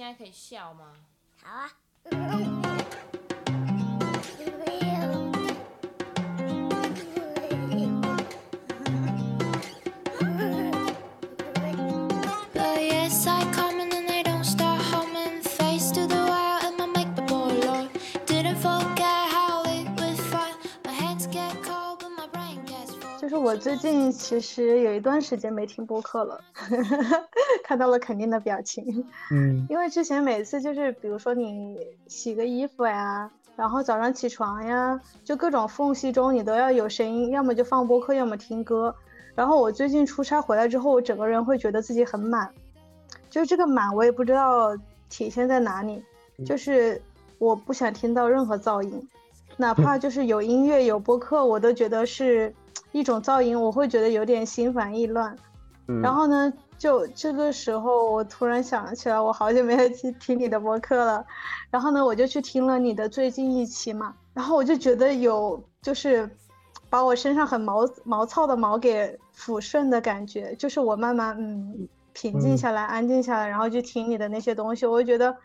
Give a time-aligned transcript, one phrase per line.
[0.00, 0.94] 现在可以笑吗？
[1.42, 1.70] 好啊。
[23.50, 26.40] 我最近其实有一段时间没听播客了，
[27.64, 29.04] 看到了肯定的表情。
[29.32, 31.76] 嗯，因为之前每次就是比如说你
[32.06, 38.94] 洗个衣服呀，然后早上起床呀，就各种缝隙中你都要有声音，要么就放播客，要么听歌。
[39.34, 42.48] 然后我最近出差回来之后，我整个人会觉得自己很满，
[43.28, 44.76] 就是这个满我也不知道
[45.08, 46.00] 体现在哪里，
[46.46, 47.02] 就是
[47.38, 49.08] 我不想听到任何噪音，
[49.56, 52.54] 哪 怕就是有音乐有播客，我都觉得是。
[52.92, 55.36] 一种噪音，我会觉得有点心烦意乱。
[56.02, 61.24] 然后呢，就这个时候，我突然想起来，我好久没有去听你的播客了。
[61.70, 64.14] 然后呢，我就去听了你的最近一期嘛。
[64.32, 66.30] 然后我就觉得有，就是
[66.88, 70.54] 把我身上很毛毛糙的毛给抚顺的感觉。
[70.54, 75.36] 就是我慢慢嗯平静下来，安静下来，然后去听你的那些东西，我就觉得。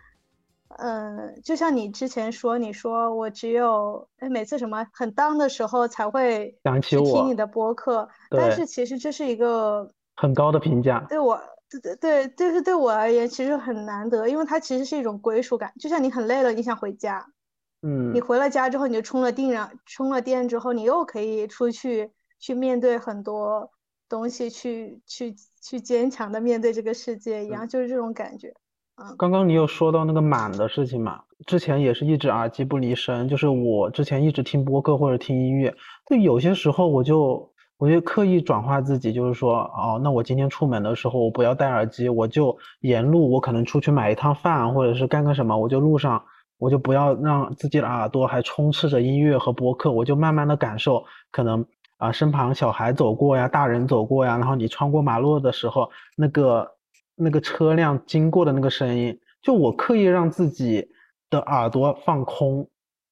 [0.77, 11.05] 嗯，就像你之前说，你说我只有哎，每次什么很当的时候才会想起我听你的播客，但是其实这是一个很高的评价。
[11.09, 15.73] 对我，对对对，就是对我而言，其实很难得，因为它其实是一种归属感。
[15.79, 17.25] 就像你很累了，你想回家，
[17.81, 23.71] 嗯，你回了家之后，你就充了电，然充了电之后，你又可以出去去面对很多
[24.09, 28.53] 东西，去去去坚强的面对这个世界一样，就是这种感觉。
[29.17, 31.19] 刚刚你有说到那个满的事情嘛？
[31.45, 35.75] 之前也是一直耳机不离身，就是我之前一直听播客或者听音乐，
[36.09, 46.23] 就有些时候我就我就刻意转化自己，就是说，哦，那我今天出门的时候我不要戴耳机，我就沿路我可能出去买一趟饭或者是干个什么，我就路上
[46.57, 51.65] 我就不要让自己的耳朵还充斥着音乐和播客，我就慢慢的感受，可能
[51.97, 56.74] 啊身旁小孩走过呀，大人走过呀，然后你穿过马路的时候那个。
[57.15, 60.89] 那个车辆经过的那个声音，就我刻意让自己
[61.30, 62.70] 的耳朵放空，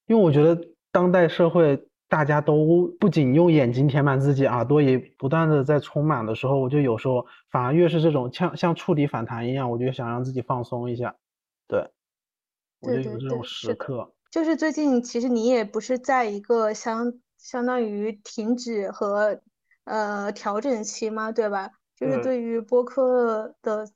[0.08, 0.60] 因为我觉得
[0.92, 11.16] 当代社会大家都不仅用眼睛填满自己，耳朵也不断的在充满的时候，我就有时候反而越是这种像像触底反弹一样，我就想让自己放松一下。
[11.68, 11.90] 对，
[12.82, 14.14] 我就有这种时刻。
[14.30, 19.40] 就是最近其实你也不是在一个相相当于停止和
[19.86, 21.32] 呃调整期吗？
[21.32, 21.70] 对吧？
[22.04, 23.88] 就是对于播客的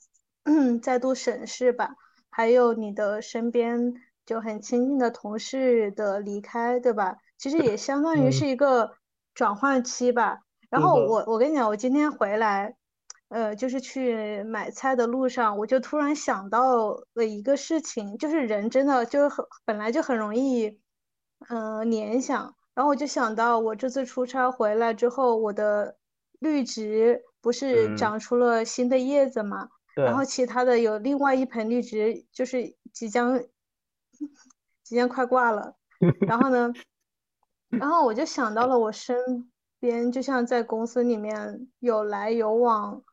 [0.82, 1.96] 再度审视吧，
[2.30, 3.94] 还有你的身边
[4.26, 7.18] 就很亲近的同事的离开，对吧？
[7.38, 8.94] 其实也相当于是一个
[9.34, 10.40] 转换期吧。
[10.70, 12.76] 然后我我跟你讲，我今天回来，
[13.28, 20.80] 呃，就是去买菜的路上，我就突然想到了一个事情，就是人真的就是很本来就很容易，
[21.50, 22.56] 嗯，联想。
[22.74, 25.98] 然后我就想到，我这次出差回来之后，我的
[26.40, 27.24] 绿植。
[27.42, 29.70] 不是长出了新的叶子嘛？
[29.96, 33.44] 然后其他的有另外一盆绿植，就是即将
[34.84, 35.76] 即将快挂了。
[36.28, 36.72] 然后呢，
[37.70, 39.50] 然后我就想到了我身
[39.80, 43.04] 边，就像在公司里面有来有往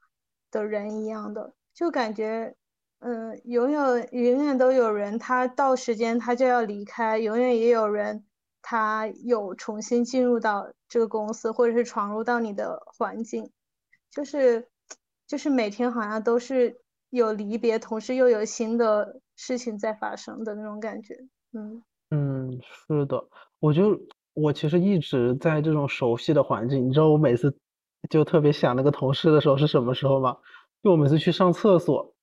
[0.50, 2.54] 的人一样的，就感觉，
[2.98, 8.26] 嗯，永远永远都有人，他到时间他就要离开，永远也有人
[8.60, 13.50] 他有重新进入到这个公司，或者是闯入到你的环境。
[14.14, 14.68] 就是，
[15.26, 16.76] 就是每天好像都是
[17.10, 21.14] 有离别，同时又有新的事情在发生的那种感觉。
[21.52, 23.24] 嗯嗯，是的，
[23.58, 23.98] 我就
[24.34, 26.88] 我其实一直在这种熟悉的环境。
[26.88, 27.56] 你知道我每次
[28.08, 30.36] 就特别想那个同事的时候是什么时候吗？
[30.82, 32.14] 就我每次去上厕所，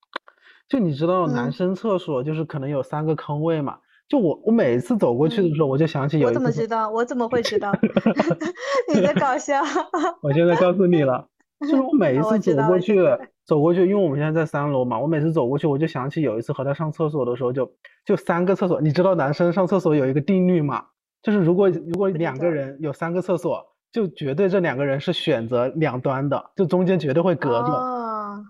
[0.69, 3.79] 就你知道男生厕所就是可能有三个坑位嘛。
[4.08, 6.90] 就我我每次走过去的时候，我就想起有我怎么知道？
[6.90, 7.72] 我怎么会知道？
[8.94, 9.62] 你在搞笑？
[10.22, 11.28] 我现在告诉你了。
[11.62, 13.00] 就是我每一 次走过去，
[13.46, 17.72] 走过去，因为我们现在在三楼嘛，我每次走过去，我就想起有一次和他上厕所的时候，就
[18.06, 20.85] 就三个厕所，你知道男生上厕所有一个定律吗？
[21.22, 27.68] 就是如果如果两个人有三个厕所，就绝对这两个人是选择两端的，就中间绝对会隔着。
[27.68, 28.44] 哦。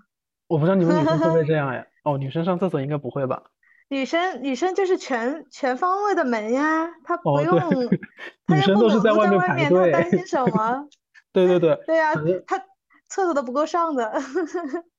[0.47, 1.85] 我不知道你们女生会不会这样呀？
[2.03, 3.43] 哦，女生上厕所应该不会吧？
[3.89, 7.57] 女生女生就是全全方位的门呀，她不用，
[8.47, 10.87] 女生都是在外面排队，她担心什么？
[11.33, 11.77] 对对对。
[11.85, 12.13] 对呀，
[12.47, 12.61] 她。
[13.11, 14.09] 厕所都不够上的，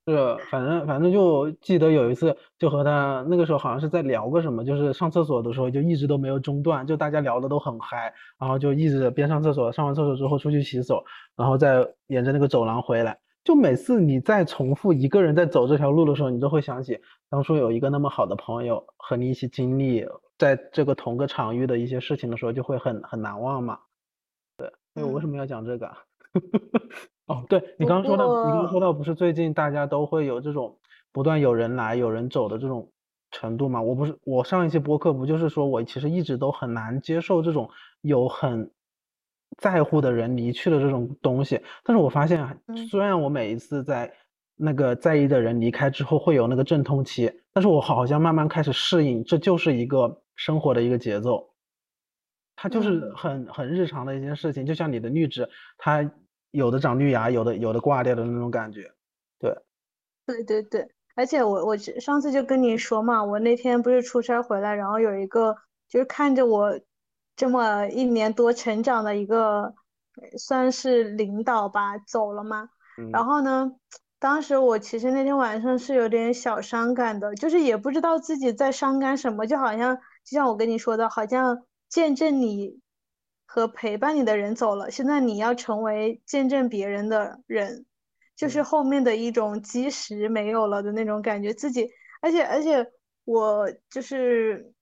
[0.06, 11.02] 是，反正反正就记得有一次，就和他那个时候好像是在聊个什么，就是上厕所的时候就一直都没有中断，就大家聊的都很嗨，然后就一直边上厕所，上完厕所之后出去洗手，
[11.36, 17.00] 然后再沿着那个走廊回来，就每次你再重复一个人在走这条路的时候，你都会想起
[17.30, 20.06] 当初有一个那么好的朋友和你一起经历
[20.36, 23.78] 在这个同个场域的一些事情的时候，就会很很难忘嘛。
[24.58, 25.90] 对，所以我为什么要讲这个？
[27.32, 30.78] 哦，对你刚刚说到，你刚刚说到不是最近大家都会有这种
[31.12, 32.90] 不断有人来有人走的这种
[33.30, 33.80] 程度吗？
[33.80, 37.68] 我不是我上一期播客不就是说我其实一直都很难接受这种
[38.02, 38.70] 有很。
[39.58, 42.58] 在乎的人离去的这种东西，但是我发现，
[42.88, 44.10] 虽然我每一次在
[44.56, 51.50] 那个在意的人离开之后会有那个阵痛期，但是我好像慢慢开始适应，这就是一个生活的一个节奏，
[52.56, 55.46] 它就是很很日常的一件事情，就像你的绿植，
[55.76, 56.10] 它
[56.52, 58.92] 有的长绿芽，有的有的挂掉的那种感觉，
[59.40, 59.52] 对，
[60.24, 65.56] 对对对，而且我我上次就跟你说嘛，我那天不是出差回来，然后有一个
[65.88, 66.78] 就是看着我。
[67.34, 69.74] 这么一年多成长的一个
[70.38, 72.68] 算是领导吧，走了嘛。
[73.10, 73.72] 然后呢，
[74.18, 82.81] 当时我其实那天晚上是有点小伤感的，就是也不知道自己在伤感什么，就好像就像我跟你说的，好像见证你
[83.54, 87.84] 和陪伴你的人走了，现在你要成为见证别人的人，
[88.34, 91.52] 就是后面的一种基石没有了的那种感觉。
[91.52, 91.90] 自己，
[92.22, 92.90] 而且而且
[93.26, 94.72] 我就是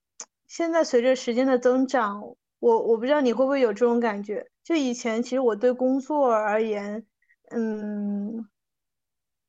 [0.47, 2.23] 现在随着时间的增长。
[2.59, 7.05] 我我不知道你会不会有这种感觉，就以前其实我对工作而言，
[7.49, 8.47] 嗯，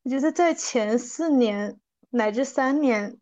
[0.03, 1.79] 我觉得在前四年
[2.11, 3.19] 乃至三年，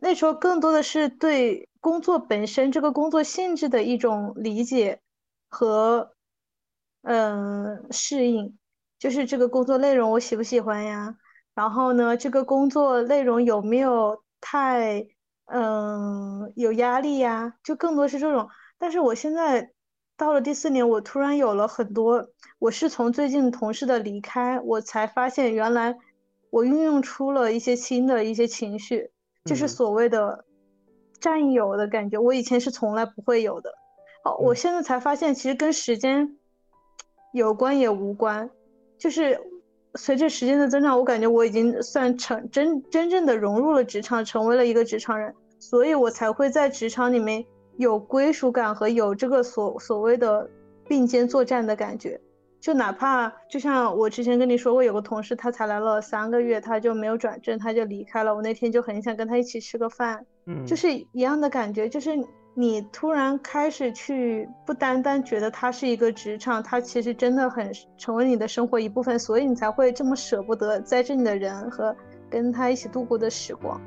[0.00, 5.00] 那时候更多的是对工作本身这个工作性质的一种理解
[5.54, 6.10] 和
[7.02, 8.58] 嗯适应，
[8.98, 11.16] 就是这个工作内容我喜不喜欢呀？
[11.54, 15.06] 然后呢，这个工作内容有没有太
[15.46, 17.54] 嗯有压力呀？
[17.62, 18.48] 就更多是这种。
[18.78, 19.70] 但是我现在
[20.16, 22.26] 到了第四年，我突然有了很多。
[22.58, 25.96] 我是从最近同事的离开，我才发现原来
[26.50, 29.12] 我运用出了一些新的一些情绪，
[29.44, 30.44] 就是所谓的
[31.20, 32.18] 占有的感觉。
[32.18, 33.72] 我以前是从来不会有的。
[34.24, 36.36] 哦，我现在才发现，其实跟时间
[37.32, 38.50] 有关也无关。
[38.98, 39.40] 就是
[39.94, 47.44] 随着时间的增长，我感觉我已经算成真真正的融入了职场，成为了一个职场人，所以我才会在职场里面。
[47.76, 50.48] 有归属感和有这个所所谓的
[50.86, 52.20] 并肩作战的感觉，
[52.60, 58.32] 就哪怕就像我之前跟你说过，有个同事他才来了三个月，他就没有转正，他就离开了。
[58.32, 62.16] 我那天就很想跟他一起吃个饭，嗯，就是一样的感觉，就是
[62.54, 71.94] 你突然开始去不单单觉得他是一个职场，他其实真的很成为你的生活一部分，所以你才会这么舍不得在这里的人和
[72.30, 73.80] 跟他一起度过的时光。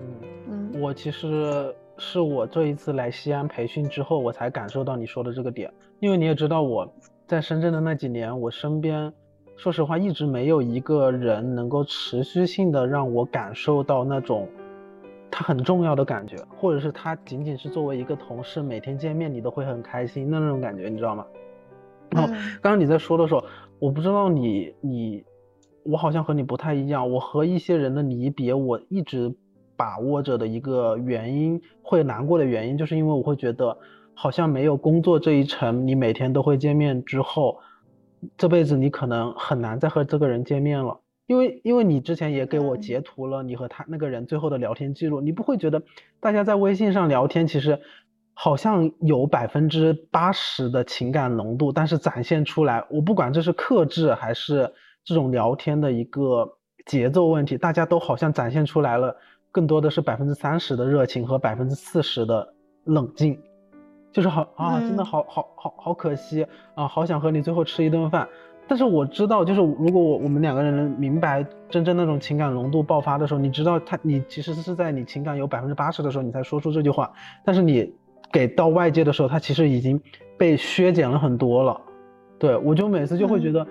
[0.00, 1.74] 嗯嗯，我其实。
[1.96, 5.72] 是我这一次来西安培训之后，我才感受到你说的这个点。
[6.00, 6.92] 因为你也知道，我
[7.24, 9.12] 在深圳的那几年，我身边，
[9.56, 14.48] 说实话，一直没有一个人能够持续性的让我感受到那种
[15.36, 21.26] 他很重要的感觉，或者是他仅仅是作为一个同事，每天见面你都会很开心的那种感觉，你知道吗？
[22.10, 22.28] 然后
[22.62, 23.44] 刚刚你在说的时候，
[23.80, 25.24] 我不知道你你，
[25.82, 29.34] 我好像和你不太一样，我和一些人的离别，我一直。
[29.76, 33.76] 把握着的一个原因，会难过的原因，就是因为我会觉得，
[34.14, 37.58] 好像没有工作这一层，你每天都会见面之后，
[38.36, 41.00] 这辈子你可能很难再和这个人见面了。
[41.26, 45.82] 因为，因为你之前也给我截图了你和他那个人最后的聊天记录，你不会觉得
[46.20, 47.80] 大家在微信上聊天，其实
[48.34, 54.72] 好像有百分之八十的情感浓度，但是展现出来，我不管这是克制还是
[55.04, 59.16] 这种聊天的一个节奏问题，大家都好像展现出来了。
[59.50, 62.54] 更多的是百分之三十的热情和百分之四十的
[62.86, 63.40] 冷静，
[64.12, 68.28] 就是好啊，真的好好好好可惜啊，好想和你最后吃一顿饭。
[68.66, 77.12] 但是我知道，就是如果我我们两个人能明白真正那种情感浓度爆发的时候，你知道他，你其实是在你情感有百分之八十的时候，你才说出这句话。
[77.44, 77.94] 但是你
[78.32, 80.00] 给到外界的时候，他其实已经
[80.38, 81.80] 被削减了很多了。
[82.38, 83.66] 对我就每次就会觉得，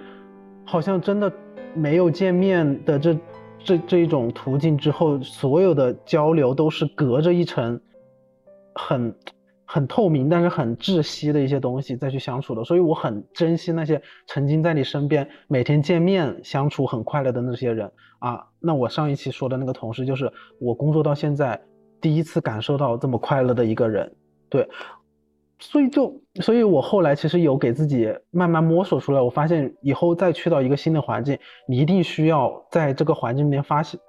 [0.65, 1.31] 好像真的
[1.73, 3.17] 没有见面的这。
[3.65, 7.79] 这这一种途径之后，所有的交流都是隔着一层
[8.75, 9.15] 很
[9.73, 18.45] 很透明，但是很窒息的一些东西再去相处的，所以我很珍惜那些曾经在你身边每天见面相处很快乐的那些人啊。
[18.59, 21.59] 那我上一期说的那个同事，就是我工作到现在
[21.99, 24.15] 第一次感受到这么快乐的一个人，
[24.47, 24.69] 对。
[25.57, 33.99] 所以就，所以我后来其实有给自己慢慢摸索出来，我发现以后再去到一个新的环境，你一定需要在这个环境里面发现，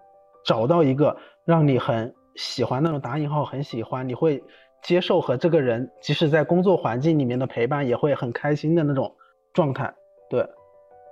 [0.44, 1.16] 找到一个
[1.46, 4.42] 让你很喜欢那种打引号很喜欢，你会
[4.84, 9.12] 接受和这个人即使在工作环境里面的陪伴也会很开心的那种
[9.52, 9.92] 状态。
[10.30, 10.46] 对，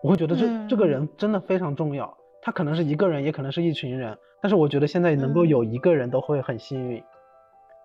[0.05, 2.17] 我会觉得这这个人真的非常重要。
[2.41, 7.03] 他可能是一个人，也可能是一群人，但是我觉得现在能够有一个人都会很幸运。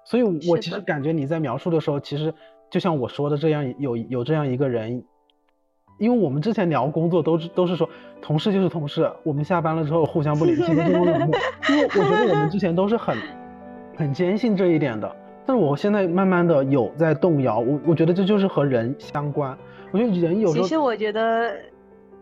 [0.04, 2.34] 所以，我其实感觉你在描述的时候，其实
[2.70, 5.04] 就像我说的这样，有有这样一个人。
[6.00, 7.90] 因为我们之前聊工作都是都是说
[8.22, 10.64] 同事就是同事，我们下班了之后互相不联系。
[10.72, 13.18] 因为我觉得我们之前都是很
[13.96, 15.16] 很坚信这一点的，
[15.48, 17.60] 但是我现在慢慢的有在动摇。
[17.60, 19.58] 我我觉得这就是和人相关。
[19.92, 21.56] 我觉得人有时候其实我觉得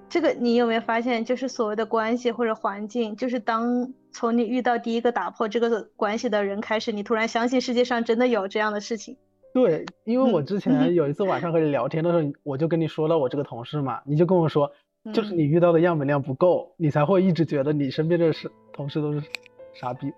[0.07, 9.17] 这个你有没有发现，就是所谓的关系或者环境，就是当从你遇到第一个打破这个关系的人开始，你突然相信世界上真的有这样的事情。
[9.51, 14.71] 对，因为我之前有一次晚上和你聊天的时候，我就跟你说了我这个同事嘛，你就跟我说，
[15.11, 19.23] 就是你遇到的样本量不够，你才会一直觉得你身边的是同事都是
[19.75, 20.11] 傻逼。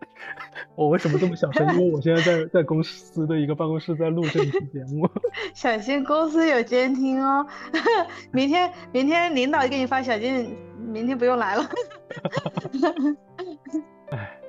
[0.75, 1.67] 我为什么这么小声？
[1.75, 5.09] 因为我现在在在公司的一个办公室在录这一期节目。
[5.53, 7.45] 小心公司有监听哦，
[8.31, 11.69] 明天明天领导给你发小件，明天不用来了。
[14.11, 14.39] 哎，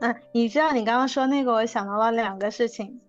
[0.00, 3.00] 嗯，你知道你刚刚说那个，我想到了两个事情。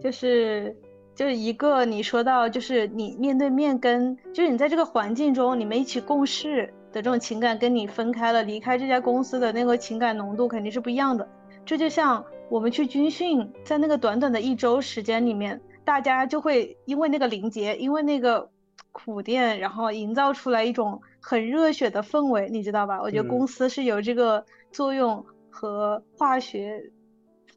[0.00, 0.76] 就是
[1.16, 11.28] 就是一个你说到就是你面对面跟就是你在这个环境中你们一起共事的这种情感跟你分开了离开这家公司的那个情感浓度肯定是不一样的。
[11.64, 18.50] 这就像我们去军训，在那个短短的一周时间里面，大家就会因为那个凝结，因为那个
[18.92, 23.00] 苦练，然后营造出来一种很热血的氛围，你知道吧？
[23.00, 26.90] 我觉得公司是有这个作用和化学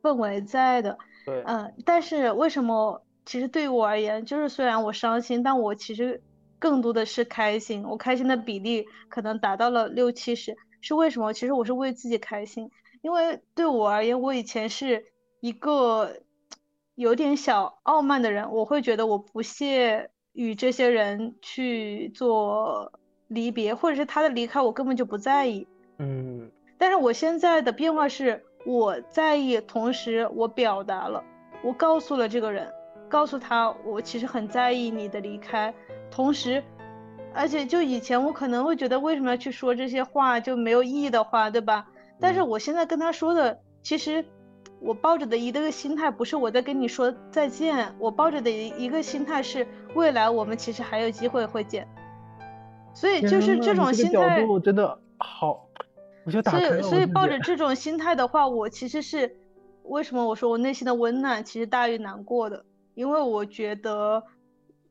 [0.01, 0.97] 氛围在的。
[1.25, 3.01] 对，嗯，但是为什么？
[3.25, 6.21] 其实对于我而言，就是虽然我伤心，但我其实
[6.63, 7.83] 更多的是开心。
[7.83, 11.33] 我开心的比例可能达到了六七十，是为什么？
[11.33, 15.03] 其实我是为自己开心，因为对我而言，我以前是
[15.41, 16.21] 一个
[16.95, 22.93] 有点小傲慢的人，我会觉得我不屑与这些人去做
[23.27, 25.67] 离别，或者是他的离开，我根本就不在意。
[25.97, 28.41] 嗯，但是我现在的变化是。
[28.65, 31.21] 我在意，同时我表达了，
[31.65, 32.71] 我告诉了这个人，
[33.09, 35.73] 告诉他我其实很在意你的离开，
[36.13, 36.63] 同时，
[37.33, 41.87] 而且就以前我可能会觉得为什么要去说这些话就没有意义的话，对吧？
[42.19, 44.23] 但是我现在跟他说的，其实
[44.79, 49.65] 我抱着的一个心态不是我在跟你说再见，我抱着的一一个心态是
[49.95, 51.87] 未来我们其实还有机会会见，
[52.93, 55.67] 所以就是这种心态真的好。
[56.25, 59.35] 我就打所以，所以抱着这种心态的话，我其实是
[59.83, 64.23] 为什么我说我内心的温暖其实大于难过的，因为我觉得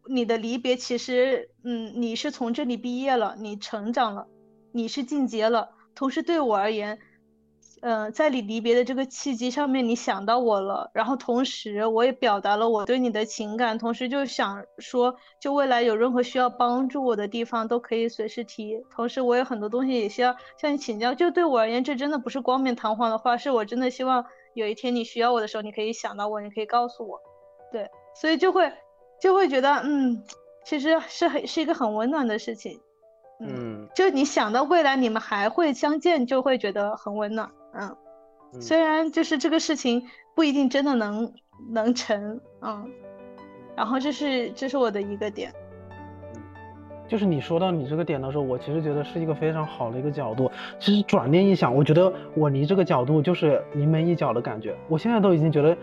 [0.08, 4.26] 你的离别其实，嗯，你是从这里毕业了，你成长了，
[4.72, 6.98] 你是进阶了，同时对我而言。
[7.84, 21.12] 嗯，在你离别的这个契机上面，你想到我了，然后同时我也表达了我对你的情感，同时就想说，就未来有任何需要帮助我的地方都可以随时提，同时我有很多东西也需要向你请教。
[21.12, 27.20] 就对我而言，这真的不是光面堂皇的话，是我真的希望有一天你需要我的时候，你可以想到我，你可以告诉我。
[27.72, 28.72] 对，所以就会
[29.22, 30.20] 就会觉得，嗯，
[30.64, 32.80] 其实是很是一个很温暖的事情。
[33.38, 37.48] 嗯，就你想到未来你们还会相见，就会觉得很温暖。
[37.72, 37.96] 嗯，
[38.60, 40.02] 虽然就是这个事情
[40.34, 41.32] 不一定真的能
[41.70, 42.90] 能成，嗯，
[43.76, 45.52] 然后这是这是我的一个点，
[47.06, 50.50] 就是你说到你这个点的时候，我其实觉得是一个非常好的一个角度。
[50.80, 54.76] 其实转念一想，我觉得我离这个角度就是临门一脚的感觉。
[54.88, 55.76] 我现在都已经觉得。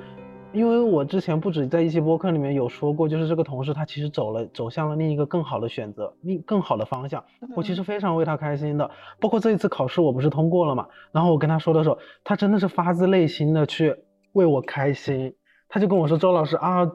[0.51, 7.24] 因为我之前不止在一期播客里面有说过，就是这个同事他其实走了，走向了另一个更好的选择，另更好的方向。
[7.56, 8.89] 我其实非常为他开心的。
[9.20, 10.88] 包括这一次考试，我不是通过了嘛？
[11.12, 13.96] 然后我跟他说的时候，他真的是发自内心的去
[14.34, 15.36] 为我开心。
[15.70, 16.91] 他就跟我说：“周老师啊，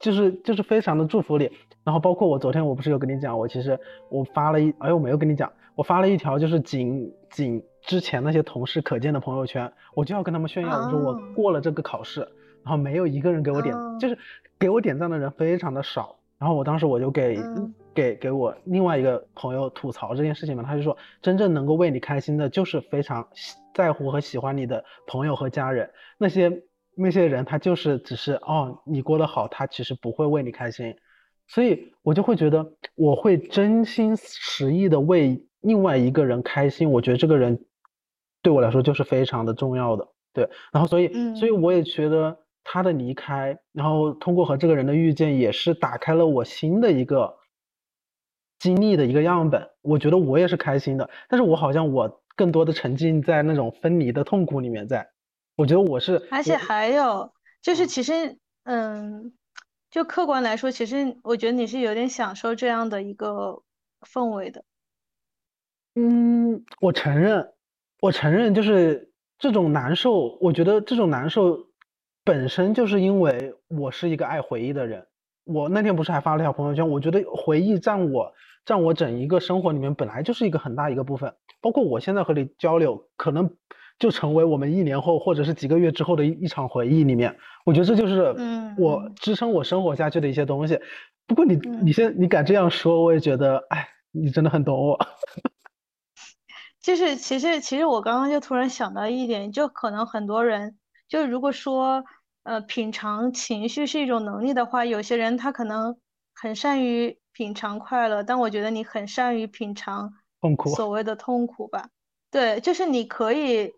[0.00, 1.50] 就是就是非常的祝福你。”
[1.84, 3.78] 然后包括我昨天我不是有跟你讲，我其实
[4.08, 12.26] 我发了一，哎，我没有跟你讲，我发了一条就是仅仅之前那些同事可见的朋友圈，我就要跟他们炫耀，我说我过了这个考试。
[12.68, 14.18] 然后没有一个人给我点，就是
[14.58, 16.14] 给我点赞的人非常的少。
[16.38, 17.40] 然后我当时我就给
[17.94, 23.26] 给给我另外一个朋友吐槽这件事情嘛，他就说，真正能够为你开心的，就是非常
[23.72, 25.90] 在乎和喜欢你的朋友和家人。
[26.18, 26.62] 那些
[26.94, 30.94] 那些人，他就是只是哦，你过得好，他其实不会为你开心。
[31.46, 36.90] 所以我就会觉得，我会真心实意的为另外一个人开心。
[36.90, 37.64] 我觉得这个人
[38.42, 40.06] 对我来说就是非常的重要的。
[40.34, 42.36] 对，然后所以所以我也觉得。
[42.70, 47.38] 他的离开，然后通过和这个人的遇见，也是打开了我新的一个
[48.58, 49.70] 经历的一个样本。
[49.80, 54.86] 我觉得我也是开心的，但是我好像我更多的沉浸在那种分离的痛苦里面。
[54.86, 55.08] 在，
[55.56, 57.32] 我觉得我是，而且还有
[57.62, 59.32] 就是，其实，嗯，
[59.90, 63.62] 就客观来说，其实我觉得你是有点享受这样的一个
[64.02, 64.62] 氛围的，
[65.94, 67.54] 嗯，我承认，
[68.00, 71.67] 我承认，就是这种难受，我觉得这种难受
[72.28, 75.06] 本身就是因为我是一个爱回忆的人。
[75.44, 78.34] 我那天不是还发了条朋友圈，我觉得回忆占我
[78.66, 83.48] 占我整一个生活里面本来就是一个很大一个部分，包括我现在和你交流，可能
[83.98, 87.34] 就成为我们一年后或者是几个月之后的一一场回忆里面。
[87.64, 88.36] 我觉得这就是
[88.76, 90.78] 我支撑我生活下去的一些东西。
[91.26, 94.98] 不过你你现你敢这样说，我也觉得，哎，你真的很懂我。
[96.82, 100.76] 就是其实其实我刚刚就突然想到一点，就可能很多人
[101.08, 102.04] 就如果说。
[102.48, 105.98] 呃，品尝情绪是一种能力的话，有些人他可能
[106.34, 111.90] 很善于品尝快乐，但我觉得你很善于品尝痛苦，所谓的痛苦吧。
[112.30, 113.74] 对，就是你可以，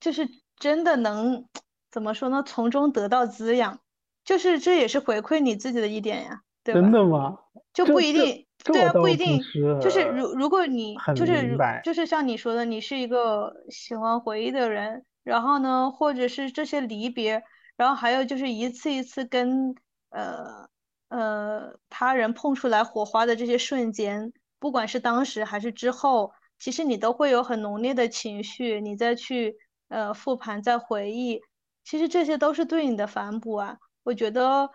[0.00, 0.26] 就是
[0.56, 1.44] 真的能
[1.90, 2.42] 怎么说呢？
[2.42, 3.80] 从中得到滋养，
[4.24, 6.80] 就是这也是回馈你自己的一点呀，对吧？
[6.80, 7.38] 真的吗？
[7.74, 9.38] 就不一定，对啊，不一定。
[9.82, 17.42] 就是如如果你就是就是像你说的，你是一个喜欢回忆的人，然后呢，或者是这些离别。
[17.76, 19.74] 然后还有就是一次一次跟
[20.10, 20.68] 呃
[21.08, 29.56] 呃他人碰出来火花的这些瞬间，不管是当时还是之后，其实你都会有很浓烈的情绪，你再去
[29.88, 31.40] 呃复盘再回忆，
[31.84, 33.78] 其实这些都是对你的反哺啊。
[34.04, 34.70] 我觉得，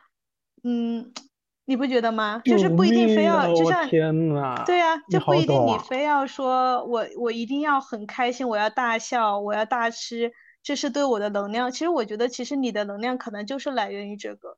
[0.63, 1.13] 嗯，
[1.65, 2.41] 你不觉得吗？
[2.43, 4.13] 就是不一定非要就像天
[4.65, 10.33] 对呀，就不一定你非要说我我一定要很开心，我要大笑，我要大吃。
[10.61, 11.71] 这是对我的能量。
[11.71, 14.57] 其实我觉得，其实你的能量可能就是来源于这个，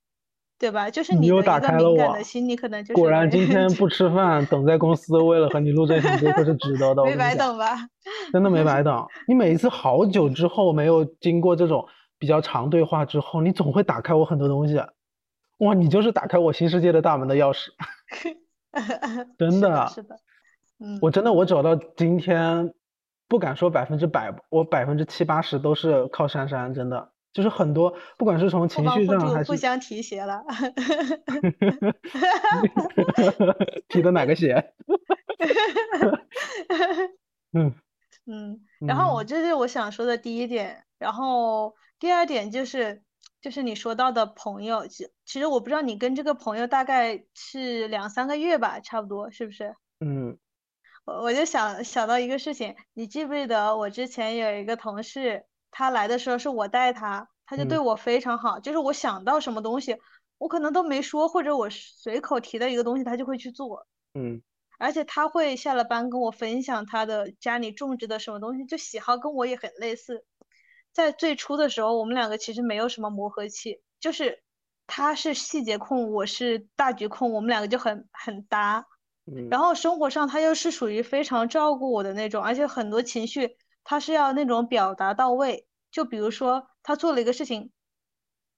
[0.58, 0.90] 对吧？
[0.90, 2.94] 就是你的一个敏感的心，你可能就是。
[2.94, 7.04] 果然今天不 吃饭，等在公司，为了和你录这期播客是值得的。
[7.04, 7.76] 没白等吧？
[8.34, 9.06] 真的没白等。
[9.28, 11.86] 你每一次好久之后没有经过这种
[12.20, 14.82] 比较长对话之后，你总会打开我很多东西。
[15.60, 17.70] 哇，你就是打开我新世界的大门的钥匙。
[19.38, 19.88] 真的。
[19.88, 20.16] 是的。
[20.80, 20.98] 嗯。
[21.02, 22.74] 我真的，我走到今天。
[23.32, 30.44] 不敢说百分之百，我百分之七八十都是靠珊珊，真的就是很多，不管是从情绪上还是互相提鞋了，
[33.88, 34.74] 提的哪个鞋？
[37.54, 37.74] 嗯
[38.28, 43.02] 嗯，然后我这是我想说的第一点，然后第二点就是
[43.40, 49.74] 就是你说到的朋友，其其实我不知道你跟这个朋友大概是两三个月吧，差不多是不是？
[50.02, 50.38] 嗯。
[51.06, 59.98] 我我就想想到一个事情，你记不记得我之前有一个同事，他来的时候是我带他，他就对我非常好，就是我想到什么东西，
[60.38, 63.88] 我可能都没说，或者我随口提的一个东西，他就会去做。
[64.14, 64.42] 嗯，
[64.78, 70.24] 而且他会下了班跟我分享他的家里种植的什么东西，就喜好跟我也很类似。
[70.94, 74.44] 在最初的时候，我们两个其实没有什么磨合期，就是
[74.86, 78.86] 他是细节控，我是大局控，我们两个就很很搭。
[79.50, 85.68] 然后生活上他又是属于非常照顾我的那种，而且很多情绪他是要那种表达到位。
[85.92, 87.72] 就比如说他做了一个事情，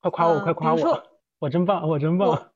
[0.01, 1.03] 快夸我，快夸我，
[1.39, 2.51] 我真棒，我真棒。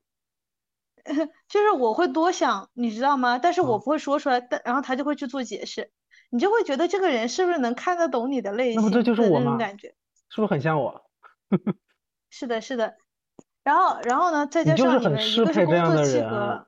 [1.48, 3.38] 就是我会多想，你知道吗？
[3.38, 5.90] 但是我不会说出来，但然后他就会去做解释，
[6.30, 8.76] 你就会觉得这个人是不是能看得懂你的内心？
[8.76, 9.56] 那不这就是我吗？
[9.56, 9.94] 感觉
[10.28, 11.10] 是不是很像我？
[12.30, 12.96] 是的，是的。
[13.64, 14.46] 然后，然后呢？
[14.46, 16.66] 再加上你们一个是工作契合，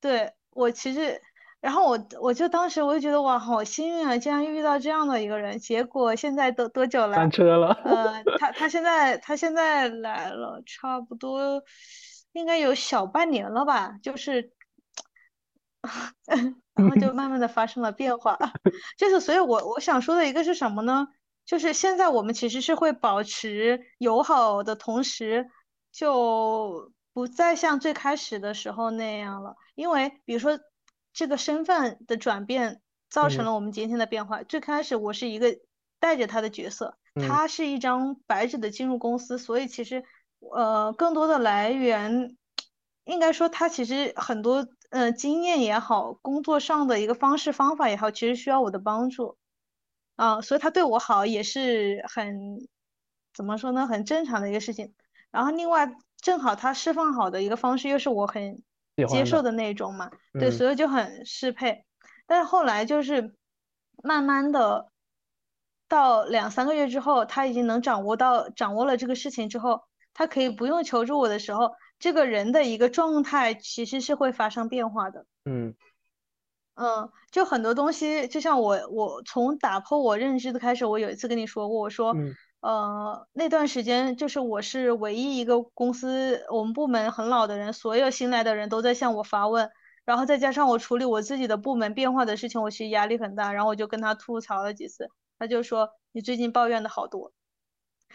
[0.00, 0.34] 对。
[0.56, 1.20] 我其实，
[1.60, 5.58] 然后我我就当时我就觉得哇，好幸运啊，竟然遇到这样的一个人。
[5.58, 7.14] 结果现在都多久了？
[7.14, 7.78] 翻车了。
[7.84, 11.62] 呃， 他他现在他现在来了，差不多
[12.32, 14.50] 应该有小半年了吧，就是，
[16.74, 18.38] 然后就慢慢的发生了变化。
[18.96, 21.08] 就是，所以我我想说的一个是什么呢？
[21.44, 25.50] 就是现在我们其实是会保持友好的同时，
[25.92, 26.90] 就。
[27.16, 30.60] 不再像最开始的时候那样了，因为比如说
[31.14, 34.42] 这个身份的转变造成了我们今天的变化。
[34.42, 35.56] 最开始我是一个
[35.98, 40.04] 带着他的角色，他是一张白纸的进入公司，所以其实
[40.54, 42.36] 呃更多的来源
[43.04, 49.38] 应该说他其实很多呃经验也好，工作上的一个方式方法也好，其实需要我的帮助
[50.16, 52.68] 啊，所以他对我好也是很
[53.32, 54.92] 怎么说呢，很正常的一个事情。
[55.30, 55.96] 然后另外。
[56.26, 58.60] 正好他释放好的一个方式又是我很
[59.08, 61.84] 接受的那种嘛，对，所以就很适配。
[62.26, 63.36] 但是后来就是
[64.02, 64.88] 慢慢的
[65.86, 69.82] 到两三个月之后，他已经能掌握到掌握了这个事情之后，
[70.14, 75.26] 他可以不用求助我的时候，这个人的一个状态其实是会发生变化的。
[75.44, 75.76] 嗯
[76.74, 82.16] 嗯，就很多东西，就像我我从打破我认知的开始，我有一次跟你说过，我说。
[82.66, 89.70] 呃，那段时间就是我是唯一一个公司我们部门很老的人，所有新来的人都在向我发问，
[90.04, 93.52] 然后再加上我处理我自己的部门变化的事情，我其实压力很大。
[93.52, 97.30] 然后我就跟他吐槽了几次，他就说你最近抱怨的好多。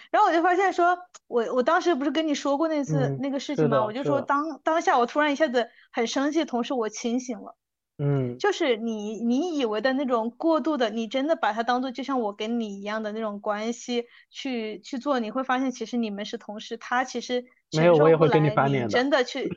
[0.10, 3.86] 然后我就发现说，我我当时不是跟你说过那次那个事情吗？
[3.86, 7.56] 我就说当当下我突然一下子很生气，同时我清醒了。
[8.02, 17.46] 嗯，就是你你以为的那种过度的，你真的把它当做就像我跟你一样的那种关系去去做，你会发现其实你们是同事，他其实
[17.78, 19.50] 没有我也会跟你翻脸的， 真的去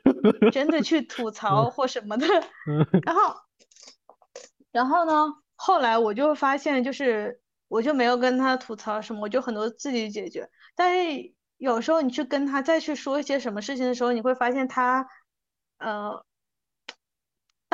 [0.51, 2.27] 真的去吐 槽或什么的。
[3.03, 3.35] 然后
[4.71, 7.41] 然后呢，后来我就发现就是。
[7.67, 10.47] 我就没有跟他吐槽什么，我就很多自己解决。
[10.75, 15.07] 但是有时候你去跟他再去说一些什么事情的时候，你会发现他，
[15.79, 16.23] 呃，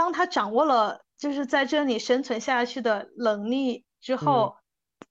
[0.01, 4.55] 当他掌握了就是在这里生存下去的能力之后，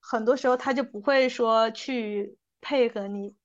[0.01, 3.37] 很多时候他就不会说去配合你，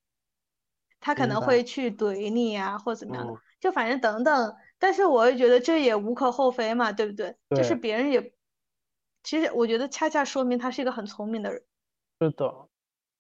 [1.00, 4.56] 他可能会去怼你呀，或怎么样的，就反正等等。
[4.80, 7.38] 但是我也觉得这也无可厚非嘛，对不对？
[7.52, 8.34] 就是别人也。
[9.22, 11.62] 其实我觉得恰恰说明他是一个很聪明的人。
[12.22, 12.70] 是的，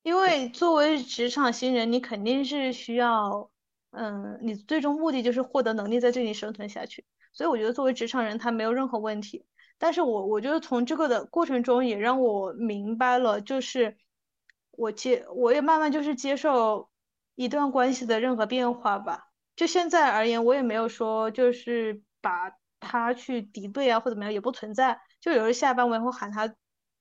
[0.02, 3.52] 因为作为职场新人，你肯定是需要，
[3.92, 7.06] 嗯，你最终目的就是获得能力在这里生存下去。
[7.36, 9.45] 所以我觉得作为职场人，他没有任何问题。
[9.78, 13.98] 但是我我觉得从这个的过程中也让我明白了，就是
[14.71, 16.89] 我接我也慢慢就是接受
[17.36, 19.28] 一段关系的任何变化吧。
[19.56, 25.02] 就现在而言，我也没有说就是把他去敌对啊或怎么样，也不存在。
[25.19, 26.56] 就有时候下班我也会喊他，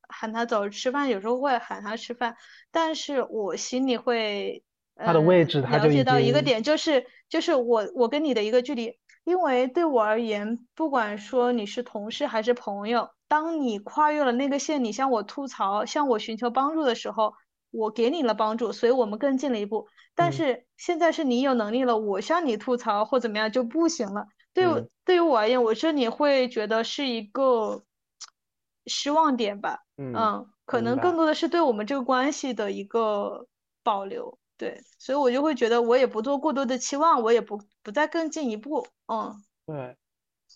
[0.09, 2.37] 喊他走吃饭，有时候会喊他吃饭，
[2.71, 4.65] 但是我心里会，
[4.97, 17.35] 他的位置他了解到一个点，就是就是我我跟你的一个距离，因为对我而言，不管说你是同事还是朋友，当你跨越了那个线，你向我吐槽，向我寻求帮助的时候，
[17.71, 19.89] 我给你了帮助，所以我们更近了一步。
[20.15, 24.27] 但是现在是你有能力了，我向你吐槽或怎么样就不行了。
[24.53, 24.65] 对
[25.05, 27.83] 对于我而言，我这里会觉得是一个。
[28.87, 33.47] 失望点吧，嗯，可能更多的是对我们这个关系的一个
[33.83, 39.35] 保留，对，所以我就会觉得我也不做过多的期望，我也不不再更进一步，嗯，
[39.67, 39.97] 对，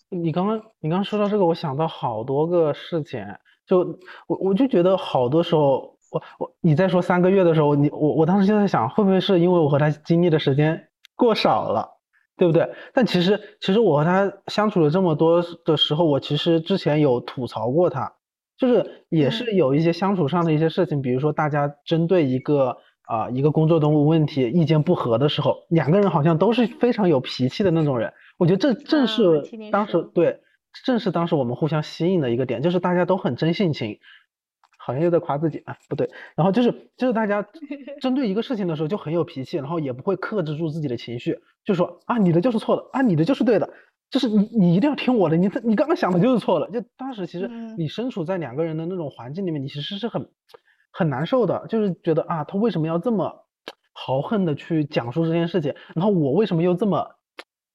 [0.09, 3.25] 你刚刚你刚刚说到这个，我想到好多个事情，
[3.65, 11.97] 就我我就觉得好多时候，我我你在说三个月的时候，你我我当时就在想，会不会是因为我和他经历的时间过少了？
[12.37, 12.73] 对不对？
[12.93, 18.13] 但其实，其实我和他相处了这么多的时候，我其实之前有吐槽过他。
[18.57, 22.77] 就是也是有一些相处上的一些事情，比如说大家针对一个
[23.09, 28.13] 啊一个工作中问题意见不合的时候，两个人好像都是非常有脾气的那种人。
[28.37, 30.41] 我觉得这正是当时对，
[30.85, 33.97] 正是当时我们互相吸引的一个点，就是大家都很真性情，
[34.77, 36.11] 好像又在夸自己啊，不对。
[36.35, 37.47] 然后就是就是大家
[37.99, 43.73] 针对一个事情的时候就很有脾气，然后也不会克制住自己的情绪，就说啊你的就是错的啊你的就是对的。
[44.11, 45.37] 就是你，你一定要听我的。
[45.37, 46.67] 你你刚刚想的就是错了。
[46.71, 50.27] 就当时其实你身处在两个人的那种环境里面，你其实是很
[50.91, 51.65] 很难受的。
[51.67, 53.45] 就是觉得啊，他为什么要这么
[53.93, 55.75] 豪横的去讲述这件事情？
[55.95, 57.15] 然后我为什么又这么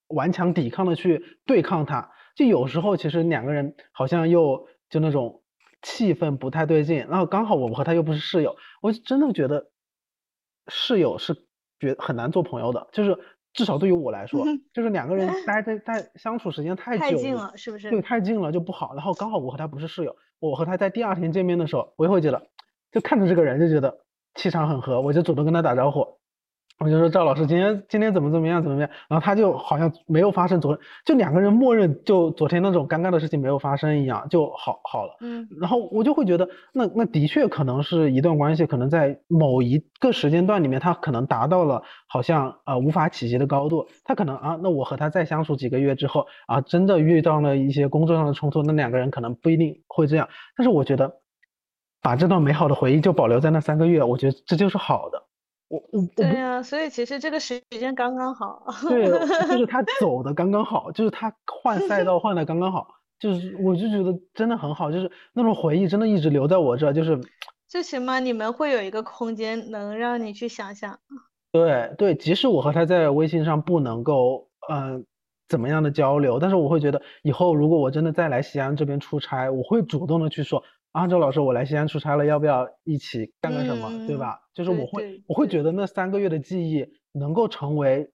[0.08, 2.10] 顽强抵抗的去对抗他？
[2.36, 5.42] 就有时候其实两个人好像又就那种
[5.82, 7.06] 气氛不太对劲。
[7.08, 9.70] 然后刚好我和他又不是室友，我真的觉得
[10.68, 11.34] 室友是
[11.78, 12.88] 觉很难做朋友的。
[12.92, 13.18] 就是。
[13.54, 17.88] 至少对于我来说，就是两个人待在在相处时间太太近了，是不是？
[17.88, 18.94] 对，太近了就不好。
[18.96, 22.48] 然后刚好我和他不是室友，我和他在第二天见面的时候，我也会觉得，
[22.94, 23.98] 就看着这个人就觉得
[24.36, 26.06] 气场很合，我就主动跟他打招呼。
[26.80, 35.16] 我就说赵老师今天今天怎么怎么样怎么样，然后他就好像没有发生昨就两个人默认就昨天那种尴尬的事情没有发生一样就好好了。
[35.20, 43.86] 嗯，然后我就会觉得那那的确可能是一段关系，可能在某一个时间段里面，他可能达到了好像呃无法企及的高度。
[44.02, 50.28] 他可能啊，那我和他再相处几个月之后啊，真的遇到了一些工作上的冲突，那两个人可能不一定会这样。
[50.56, 51.20] 但是我觉得
[52.04, 55.22] 把这段美好的回忆就保留在那三个月，我觉得这就是好的。
[55.68, 58.66] 我我对呀，所以其实这个时间刚刚好。
[58.86, 59.06] 对，
[59.48, 62.88] 就是他 走的刚刚好，就是他换赛道换的刚刚好，
[63.18, 67.18] 就是我就觉得真的很好，就是那种回忆真的一直留在我这，就是
[67.66, 70.98] 最起码你们会有一个空间能让你去想想。
[71.52, 75.06] 对对，即使我和他在微信上不能够嗯
[75.48, 80.62] 怎么样的交流，但是我会觉得以后如果我真的再来西安这边出差，我会主动的去说。
[80.94, 84.38] 啊，周老师，我来西安出差了，要不要一起干个什么，对吧？
[84.54, 88.12] 就是我会，我会觉得那三个月的记忆能够成为，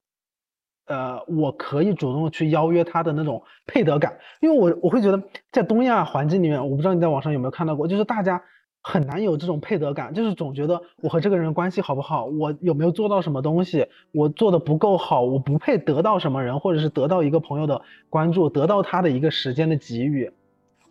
[0.87, 8.43] 呃，我可以主动去邀约他的那种配得感，因为我我会觉得在东亚环境里面，我不知道你在网上有没有看到过，就是大家
[8.81, 20.33] 很难有这种配得感，就是总觉得我和这个人关系好不好，我有没有做到什么东西，我做的不够好，我不配得到什么人，或者是得到一个朋友的关注，得到他的一个时间的给予。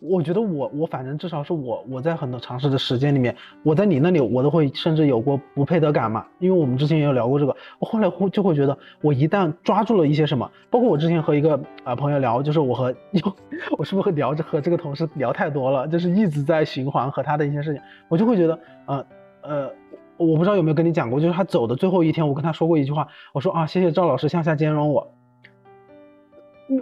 [0.00, 12.94] 我觉得我我反正至少是我我在很多尝试的时间里面，我在你那里我都会甚至有过不配得感嘛，因为我们之前也有聊过这个，我后来会就会觉得我一旦抓住了一些什么，包括我之前和一个啊朋友聊，就是我和
[13.76, 19.06] 我是不是会聊着和这个同事聊太多了，就是一直在循环和他的一些事情，我就会觉得呃
[19.42, 19.70] 呃，
[20.16, 25.12] 我不知道有没有跟你讲过，就是他走的最后一天，我跟他说过一句话，我说啊谢谢赵老师向下兼容我。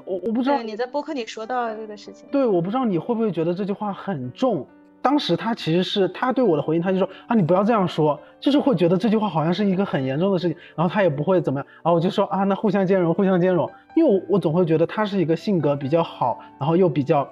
[0.04, 4.66] 我我不知道你在播客里说到这个事情，对，我不知道你会不会觉得这句话很重。
[5.00, 17.26] 当时他其实是他对我的回应，他就说啊，你不要这样说，就是会觉得这句话好像是一个很严重的事情，然后他也不会怎么样，然后我就说啊，那互相兼容，互相兼容，因为我我总会觉得他是一个性格比较好，然后又比较，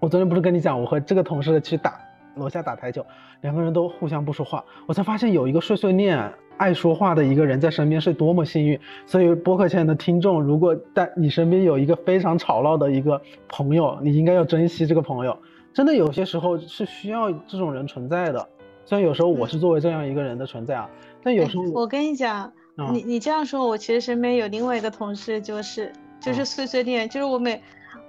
[0.00, 2.00] 我昨天不是跟你讲，我和这个同事去打
[2.36, 3.04] 楼下打台球，
[3.40, 6.32] 两个人都互相不说话，我才发现有一个碎碎念。
[6.56, 15.36] 爱说话的一个人在身边是多么幸运，所以播客前的听众，如果在你身边有一个非常吵闹的一个朋友，你应该要珍惜这个朋友。
[15.72, 18.48] 真的有些时候是需要这种人存在的。
[18.84, 20.88] 虽然有时候我是作为这样一个人的存在啊，
[21.24, 22.52] 但有时候我跟你讲，
[22.92, 27.60] 你你这样说，我其实身边有另外一个同事，就是就是碎碎念，就是我每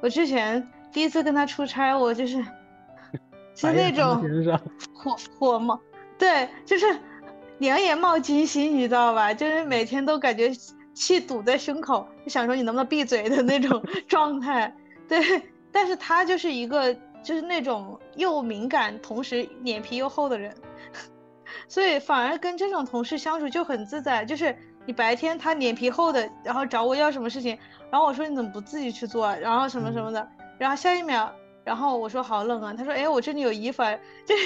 [0.01, 2.45] 我之前第一次跟他出差，我就是
[3.55, 4.21] 是那种
[4.93, 5.79] 火火冒，
[6.17, 6.95] 对，就是。
[7.59, 9.33] 两眼冒金星，你知道吧？
[9.33, 10.51] 就是每天都感觉
[10.93, 14.75] 气堵在胸口，就想说你能不能闭嘴的那种 状态。
[15.07, 15.41] 对，
[15.71, 20.53] 但是他就是一个就是那种又敏感，同时脸皮又厚的人，
[21.69, 24.25] 所以反而跟这种同事相处就很自在。
[24.25, 24.53] 就是
[24.85, 27.57] 你白天他脸皮厚的，然后找我要什么事情，
[27.89, 31.33] 然后我说你怎么不自己去做，然后什么什么的，然后下一秒，
[31.65, 33.83] 然后我说好冷啊，他说哎我这里有衣服，
[34.25, 34.43] 就是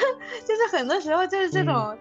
[0.48, 1.94] 就是很多时候就是这种。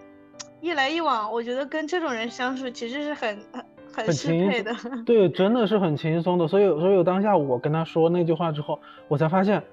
[0.62, 4.76] 一来一往，我觉得跟这种人相处其实是很很很适配的。
[5.08, 6.46] 对，真的是很轻松的。
[6.50, 8.78] 所以，所以当下我跟他说那句话之后，
[9.08, 9.64] 我才发现，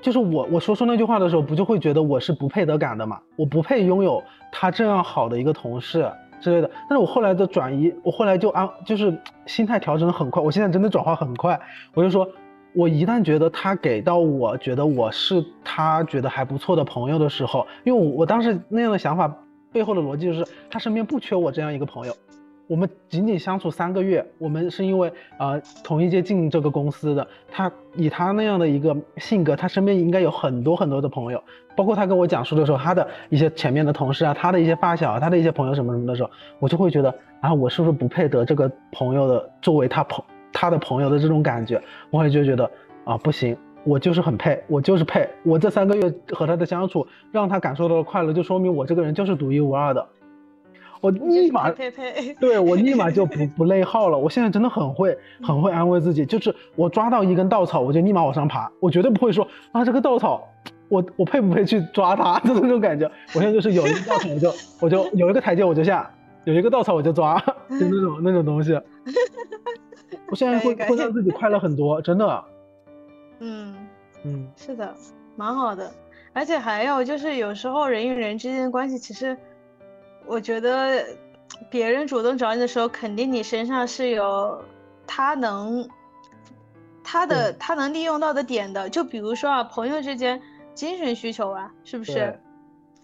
[0.00, 3.20] 就是我我说出那句话的时候，不就会觉得我是不配得感的嘛？
[3.34, 4.22] 我不配拥有
[4.52, 6.08] 他这样好的一个同事
[6.40, 6.70] 之类的。
[6.88, 9.12] 但是我后来的转移，我后来就安，就是
[9.46, 10.40] 心态调整的很快。
[10.40, 11.58] 我现在真的转化很快。
[11.92, 12.24] 我就说，
[12.74, 19.34] 我一旦觉得他给到我觉得我是他觉得还不错的朋友的时候，因为我我当时那样的想法。
[19.72, 22.12] 背后的逻辑就是，他身边不缺我这样一个朋友。
[22.66, 27.24] 我们仅仅相处三个月，我们是因为呃同一届进这个公司的。
[27.52, 31.40] 他以他那样的一个性格，他身边应该有很多很多的朋友。
[31.76, 41.82] 包括他跟我讲述的时候，他的一些前面的同事啊，他的一些发小，啊他的一些朋友什么什么的时候，我就会觉得啊，我是不是不配得这个朋友的作为他朋他的朋友的这种感觉？
[42.10, 42.70] 我也就觉得
[43.04, 43.56] 啊，不行。
[43.82, 45.26] 我就是很配，我就是配。
[45.42, 50.06] 我这三个月和他的相处，让他感受到了快乐，就说明我这个人就是独一无二的。
[51.00, 54.18] 我立马配配，对我立马就不不内耗了。
[54.18, 60.46] 我现在真的很会，很会安慰自己，就是我抓到一根稻草，我就立马往上爬，我绝对不会说啊这个稻草，
[60.90, 63.10] 我我配不配去抓它的 那种感觉。
[63.34, 66.10] 我现在就是有一个稻草，我就我就有一个台阶我就下，
[66.44, 67.38] 有一个稻草我就抓，
[67.70, 68.78] 就那种那种东西。
[70.28, 72.44] 我现在会会让自己快乐很多，真的。
[73.40, 73.74] 嗯
[74.24, 74.94] 嗯，是的，
[75.36, 75.92] 蛮好的，
[76.32, 79.36] 而且还有就是有时候人与人之间的关系，其实
[80.26, 81.04] 我觉得
[81.70, 84.62] 别人主动找你的时候，肯定你身上是有
[85.06, 85.88] 他能
[87.02, 88.88] 他的他能利用到的点的。
[88.88, 90.40] 就比如说啊，朋友之间
[90.74, 92.38] 精神需求啊，是不是？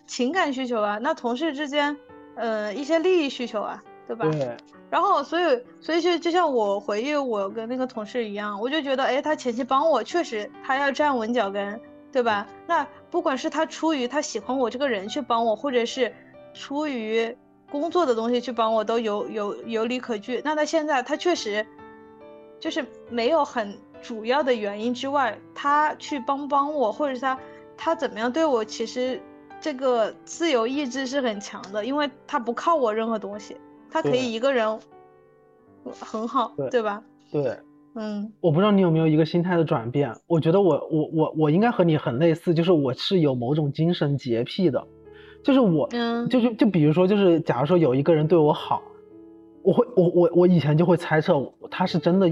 [0.07, 1.97] 情感需求啊，那同事之间，
[2.37, 4.29] 呃，一些利益需求啊，对吧？
[4.31, 4.57] 对。
[4.88, 11.81] 然后，所以，所以就就像我回忆我跟那个同事一样，我就觉得，哎，他前期帮我，确实他要站稳脚跟，
[12.12, 12.46] 对吧？
[12.68, 16.14] 那不管是他出于他喜欢我这个人去帮我，或者是
[16.55, 17.37] 出于
[17.68, 20.40] 工作的东西去帮我，都有有有理可据。
[20.44, 21.66] 那他现在他确实
[22.61, 27.38] 就是没有很主要的原因之外，他去帮帮我，或者是他
[27.77, 29.20] 他怎么样对我，其实
[29.61, 33.57] 这个自由意志是很强的，因为他不靠我任何东西。
[33.96, 34.78] 他可以一个人
[35.98, 37.02] 很好，对吧？
[37.32, 37.56] 对，
[37.94, 40.14] 嗯，我不知道你有没有一个心态的转变。
[40.26, 44.87] 我觉得我我我我应该和你很类似，就是我是有某种精神洁癖的，
[45.42, 48.82] 就是我，嗯，就是就比如说，就是假如说有一个人对我好，
[49.62, 52.30] 我会我我我以前就会猜测他是真的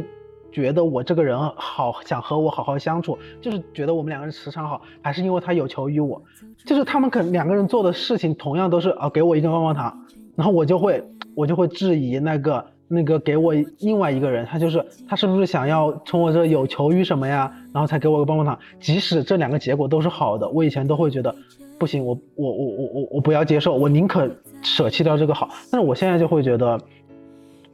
[0.52, 6.22] 觉得我这个人好，想和我好好相处，就是觉得我们两个人磁场好，还是因为他有求于我，
[6.66, 11.02] 就是他们可能两个人做的事情同样都是啊，给我一根棒棒糖，然后我就会。
[11.34, 17.52] 我就会质疑那个那个给我另外一个人，他就是他是不是想要从我这有求于什么呀？
[17.72, 18.58] 然后才给我个棒棒糖。
[18.80, 21.34] 即使这两个结果都是好的，我以前都会觉得
[21.78, 24.28] 不行，我我我我我我不要接受，我宁可
[24.62, 25.48] 舍弃掉这个好。
[25.70, 26.78] 但是我现在就会觉得，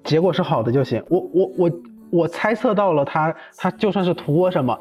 [0.05, 1.03] 结果是好的就行。
[1.09, 1.71] 我我我
[2.11, 4.79] 我猜测到了他他就算是图我什么，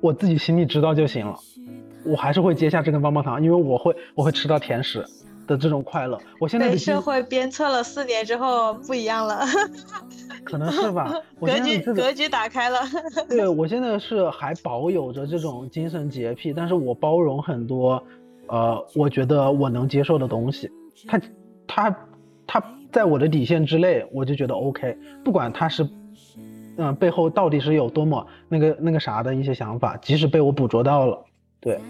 [0.00, 1.34] 我自己心里知道就行了。
[2.04, 5.04] 我还是会接下这根棒棒糖，因为我会我会吃到甜食
[5.46, 6.18] 的这种快乐。
[6.40, 9.44] 我现在被社会鞭策了四年之后不一样了，
[10.44, 11.12] 可能是吧。
[11.40, 12.80] 格局格局打开了。
[13.28, 18.02] 对我现在是还保有着这种精神洁癖，但是我包容很多。
[18.48, 20.70] 呃，我觉得我能接受的东西，
[21.08, 21.20] 他
[21.66, 21.96] 他
[22.46, 24.96] 他在我的底线之内，我就觉得 OK。
[25.24, 25.84] 不管他是，
[26.76, 31.24] 嗯，背后到底是有多么那个那个啥的一些想法，即使被我捕捉到了，
[31.58, 31.80] 对，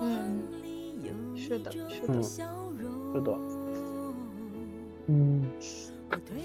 [0.00, 0.42] 嗯，
[1.36, 2.20] 是的，是的，
[3.14, 3.32] 是的，
[5.06, 5.44] 嗯，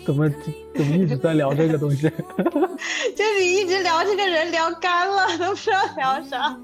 [0.05, 0.29] 怎么
[0.75, 2.07] 怎么一直在聊这个东西？
[3.15, 6.55] 就你一直聊这个人聊干了，都不知道聊啥。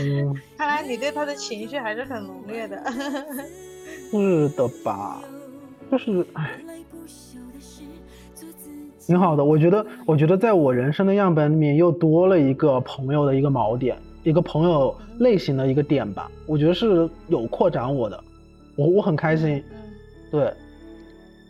[0.00, 2.76] 嗯， 看来你对他的情绪还是很浓烈的。
[4.10, 5.22] 是的吧？
[5.90, 6.50] 就是哎，
[9.06, 9.44] 挺好的。
[9.44, 16.30] 我觉得，我觉得在我人生的样本里面又多了一个朋友的一个锚点，一个朋友类型的一个点吧。
[16.46, 18.22] 我觉得是有扩展我的，
[18.76, 19.62] 我我很开心。
[19.70, 19.76] 嗯，
[20.30, 20.54] 对，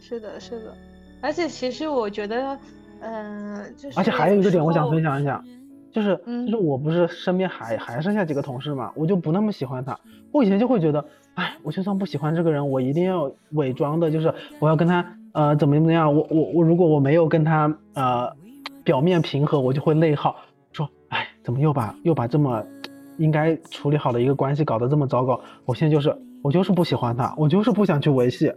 [0.00, 0.74] 是的，是的。
[1.20, 2.58] 而且其实我觉得，
[3.00, 5.42] 嗯，就是而且还有一个点，我想分享一下。
[5.92, 9.94] 就是，就是我不是身边还还剩下几个同事嘛，我就不那么喜欢他。
[10.30, 11.04] 我以前就会觉得，
[11.34, 16.14] 哎，我就算不喜欢这个人，我一定要伪装的，就是我要跟他呃怎么怎么样。
[16.16, 18.32] 我我我如果我没有跟他呃
[18.82, 20.34] 表面平和，我就会内耗，
[20.72, 22.64] 说，哎，怎么又把又把这么
[23.18, 25.38] 应该处理好的一个关系搞得这么糟糕？
[25.66, 28.52] 我现在就是我就是不喜欢他，我就是不想去维系。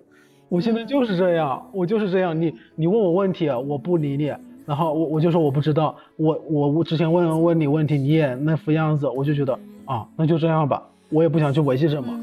[0.49, 2.39] 我现在就是这样，我就是这样。
[2.39, 4.33] 你你问我问题，我不理你。
[4.65, 12.19] 然后我我就说我不知道，我我我之前问问你问题，你也那副样子，我就觉得啊，那就这样吧，我也不想去维系什么，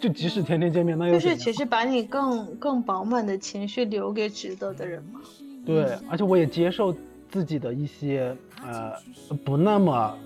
[0.00, 5.20] 就即使天天见面，那又就是其实把你更更饱满的情绪留给值得的人嘛。
[5.66, 6.94] 对，而且我也接受
[7.28, 8.34] 自己的一些
[8.66, 8.92] 呃
[9.44, 10.16] 不那么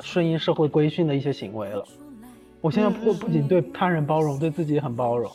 [0.00, 1.84] 顺应社会规训的一些行为了。
[2.60, 5.30] 我现在不不仅对他人包容，对自己也很包容，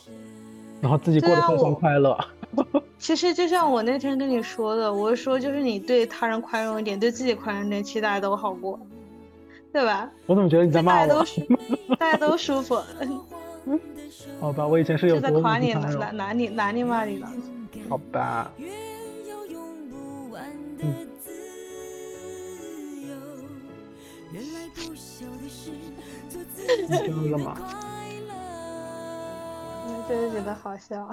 [0.80, 2.18] 然后自己过得非常快乐。
[2.98, 8.78] 其实就像我那天跟你说的，我说就是你对他人宽容一点，对自己宽容一点，其实大家都好过，
[9.72, 10.10] 对吧？
[10.26, 11.06] 我怎么觉得你在骂我？
[11.06, 11.40] 大家都舒，
[11.98, 12.78] 大家都舒服。
[14.40, 17.28] 好吧，我以前是有在夸你呢，哪哪里哪里骂你了？
[17.88, 18.52] 好吧。
[20.78, 21.08] 嗯。
[26.88, 27.56] 你听了吗？
[29.86, 31.08] 我真的觉得好笑。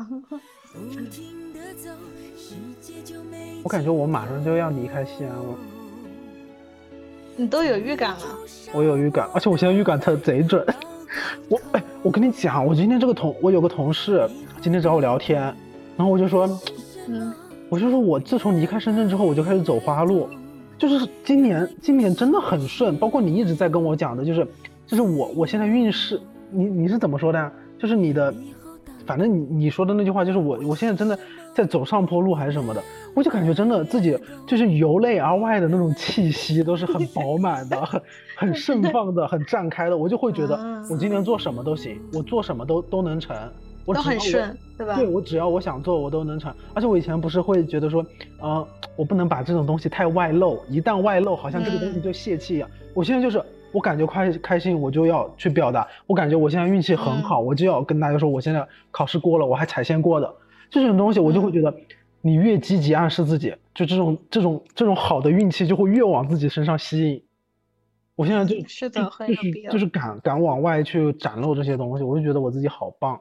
[3.64, 5.56] 我感觉我马上就要离开西安了。
[7.36, 8.20] 你都有预感了？
[8.74, 10.66] 我有预感，而且我现在预感特贼准。
[11.50, 14.30] 我哎，我跟你讲，我今天这个同，我有个同事
[14.62, 15.42] 今天找我聊天，
[15.98, 16.48] 然后我就说，
[17.08, 17.34] 嗯，
[17.70, 20.30] 我就说我自从离开深圳之后，我就开始走花路，
[20.78, 24.48] 就是今年今年真的很顺，包括你一直在跟我讲的，就是
[24.92, 27.52] 就是我我现在运势，你你是怎么说的？
[27.80, 28.34] 就是你的。
[29.04, 31.18] 反正你你说的那句话就是我，我现在真的
[31.56, 32.82] 在走上坡路还是什么的，
[33.16, 38.02] 我就感觉真的自己就是由内而外的那种气息都是很饱满的，很
[38.38, 40.56] 很盛放的，很绽开的，我就会觉得
[40.90, 43.36] 我今年做什么都行，我做什么都都能成，
[43.86, 44.96] 我都很顺，对吧？
[44.96, 46.54] 对我只要我想做，我都能成。
[46.76, 48.06] 而且我以前不是会觉得说，
[48.40, 52.70] 呃，我不能把这种东西太外露，一旦外露，好像这个东西就泄气一样。
[52.94, 53.44] 我现在就是。
[53.72, 55.88] 我感觉快开心，我就要去表达。
[56.06, 60.36] 我感觉我现在运气很好，我就要跟大家说，我现在考试过了，我还踩线过的
[60.70, 61.74] 这种东西，我就会觉得，
[62.22, 67.24] 你越积极暗示自己，就这种这种这种好的运气就会越往自己身上吸引。
[68.16, 73.20] 我现在就 是的，就是就是敢敢往外去展露这些东西，我就觉得我自己好棒。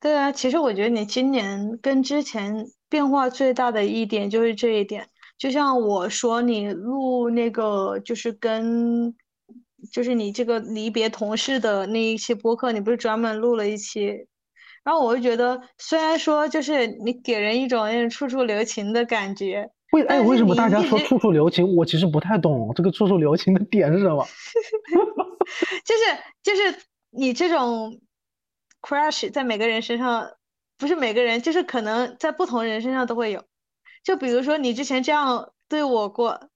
[0.00, 9.14] 对啊，其实我觉得你今年跟之前变化最大的一点就是这一点，就像我说你录那个就是跟。
[9.90, 14.26] 就是你这个离别同事的那一期播客，你不是专门录了一期，
[14.84, 21.74] 然后我就觉得，虽然说就是你给人一种那种处处留情的感觉，为哎为什么大家说处处留情？
[21.74, 24.24] 我其实不太懂这个处处留情的点是什么。
[25.84, 26.02] 就是
[26.42, 26.78] 就是
[27.10, 28.00] 你这种
[28.80, 30.30] crush 在每个人身上，
[30.78, 33.42] 不是每个人，就是可能在不同人身上都会有。
[34.04, 36.48] 就比如说你之前这样对我过。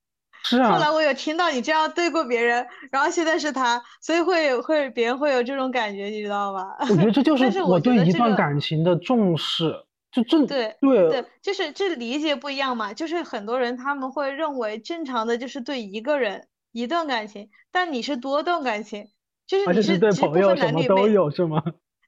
[0.48, 6.76] 是啊，后来我有听到你这样对过别人，然后现在是他，所以会会别人会有这种感觉，你知道吧？
[6.88, 9.74] 我觉得这就 是我对一段感情的重视，
[10.12, 12.94] 就正对对对，就是这理解不一样嘛。
[12.94, 19.08] 就是很多人他们会认为正常的就是对一个人一段感情，但你是多段感情，
[19.48, 21.62] 就是你是对朋友什么都分男女都有是吗？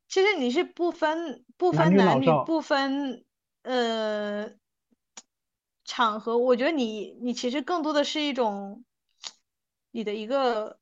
[0.09, 3.25] 其实你是不分不分男女，女不分
[3.65, 4.49] 呃
[5.89, 8.85] 场合，我觉得你你其实更多的是一种
[9.91, 10.79] 你的一个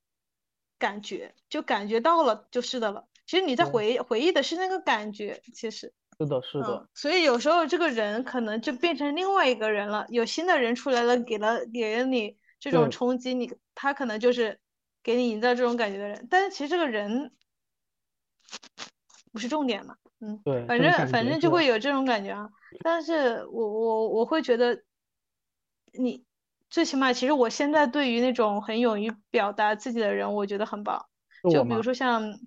[0.78, 3.06] 感觉，就感觉到了就是的了。
[3.24, 14.58] 其实你在回忆回忆的是那个感觉，其实，是的，是的嗯，，所以有时候这个人可能就变成另外一个人了，有新的人出来了，给了给了你这种冲击，你他可能就是
[15.04, 17.30] 给你营造这种感觉的人，但是其实这个人
[19.32, 22.50] 不是重点嘛，嗯，对，反正反正就会有这种感觉啊。
[22.82, 24.82] 但是我我我会觉得，
[25.98, 26.24] 你
[26.70, 31.06] 最起码其实我现在对于那种很勇于表达自己的人，我觉得很棒。
[31.50, 31.82] 就比如？
[31.82, 32.38] 说像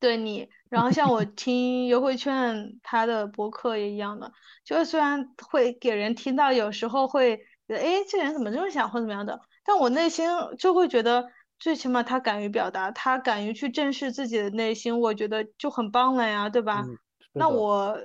[0.00, 4.32] 对你，然后像我 听优惠券他的博客也一样的，
[4.64, 11.26] 就是虽然会给人听到，有时候会觉得，哎，这人怎么这么想或怎么样的，但我内心就会觉得，
[11.58, 16.82] 最起码他敢于表达，他敢于去正视自己的内心，我觉得就很棒了呀，对吧？
[16.86, 16.98] 嗯，
[17.32, 17.98] 那，我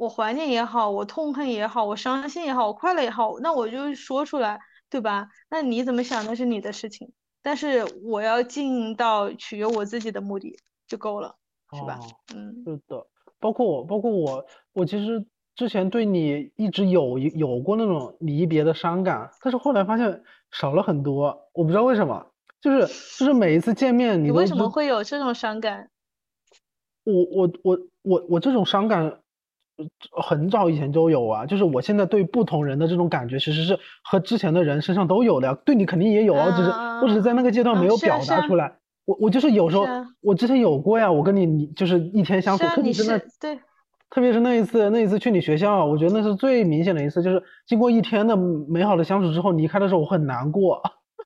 [0.00, 5.28] 我怀念也好，我痛恨也好，我伤心也好，我快乐也好，那我就说出来，对吧？
[5.50, 10.56] 那你怎么想那是你的事情，但是我要尽到取悦我自己的目的
[10.88, 11.36] 就够了，
[11.74, 11.98] 是吧？
[12.00, 12.06] 哦。
[12.34, 13.06] 嗯是的，
[13.38, 22.26] 包括我，包括我，我其实之前对你一直有一有过那种离别的伤感，但是后来发现少了很多，我不知道为什么，
[22.58, 22.86] 就是
[23.18, 25.90] 就是每一次见面，你你为什么会有这种伤感？
[27.04, 29.20] 我我我我我这种伤感，呃
[30.10, 38.76] 很早以前就有啊，就是我现在对不同人的这种感觉，其实是和之前的人身上都有的呀，对你肯定也有啊，只是我只是在那个阶段啊没有表达出来。
[39.04, 43.58] 我我就是有时候啊我之前有过呀，我跟你你就是一天相处，特别是那对，
[44.10, 50.82] 特别是那一次，那一次去你学校，我觉得那是最明显的一次，就是经过一天的美好的相处之后，离开的时候我很难过。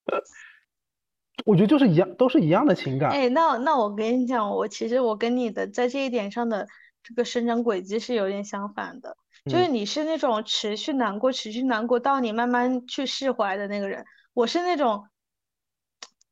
[1.45, 3.11] 我觉得就是一样，都是一样的情感。
[3.11, 6.67] 哎，那那我跟你讲，我其实我跟你的在这一点上的
[7.05, 15.05] 这个生长轨迹是有点相反的，就是嗯你是那种持续难过、持续难过到你慢慢去释怀的那个人，我是那种，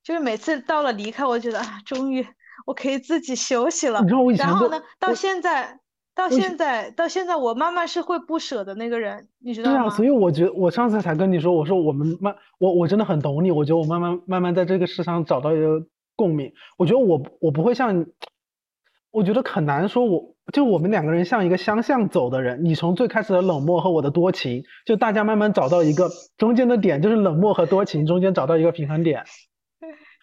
[0.03, 2.27] 就是每次到了离开，我觉得啊，终于
[2.64, 4.01] 我可以自己休息了。
[4.39, 5.79] 然后呢，到现在，
[6.14, 9.91] 到现在，到现在，我慢慢是会不舍的那个人，你知对啊，道吗？
[9.91, 16.53] 所以我觉得我上次才跟你说，我说我们慢，我我真的很懂你，我觉得我慢慢慢慢在这个世上找到一个共鸣。
[16.79, 18.07] 我觉得我我不会像，
[19.11, 29.24] 我觉得很难说我，就我们两个人像一个相向走的人，你从最开始的冷漠和我的多情，就大家慢慢找到一个中间的点，就是冷漠和多情中间找到一个平衡点。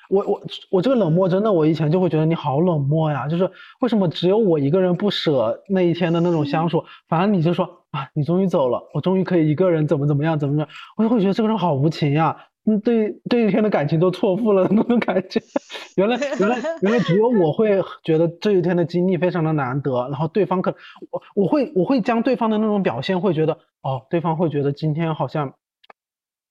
[0.09, 3.51] 我我我这个冷漠真的，我以前就会觉得你好冷漠呀，就是
[3.81, 10.67] 为什么只有我一个人不舍那一天的那种相处，反而你就说啊，你终于走了，我终于可以一个人怎么怎么样怎么样，
[10.97, 12.35] 我就会觉得这个人好无情呀，
[12.77, 15.41] 对这一天的感情都错付了那种感觉。
[15.97, 20.75] 原来原来原来只有我会觉得这一天的经历非常的难得，然后对方可
[21.09, 25.55] 我我会我会将对方的那种表现会觉得哦，对方会觉得今天好像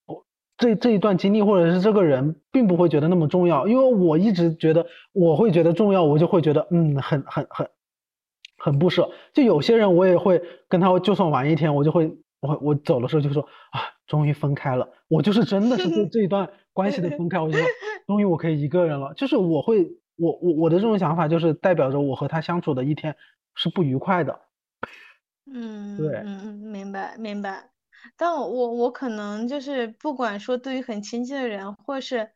[0.07, 0.25] 我。
[0.57, 7.69] 这这一段经历或者是这个人并不会觉得那么重要，因为我一直觉得我会觉得重要，我就会觉得嗯很很很
[8.59, 9.09] 很不舍。
[9.33, 12.11] 就有些人我也会跟他就算玩一天，我就会
[12.41, 17.67] 我我走的时候就说啊终于分开了，我就是真的是对 这一段关系的分开，我就说
[18.07, 19.13] 终于我可以一个人了。
[19.15, 23.17] 就是我会我我我的这种想法就是代表着我和他相处的一天
[23.55, 24.41] 是不愉快的。
[25.51, 27.71] 嗯对嗯嗯，明白明白。
[28.17, 32.31] 但我我可能就是不管说对于很亲近的人，或是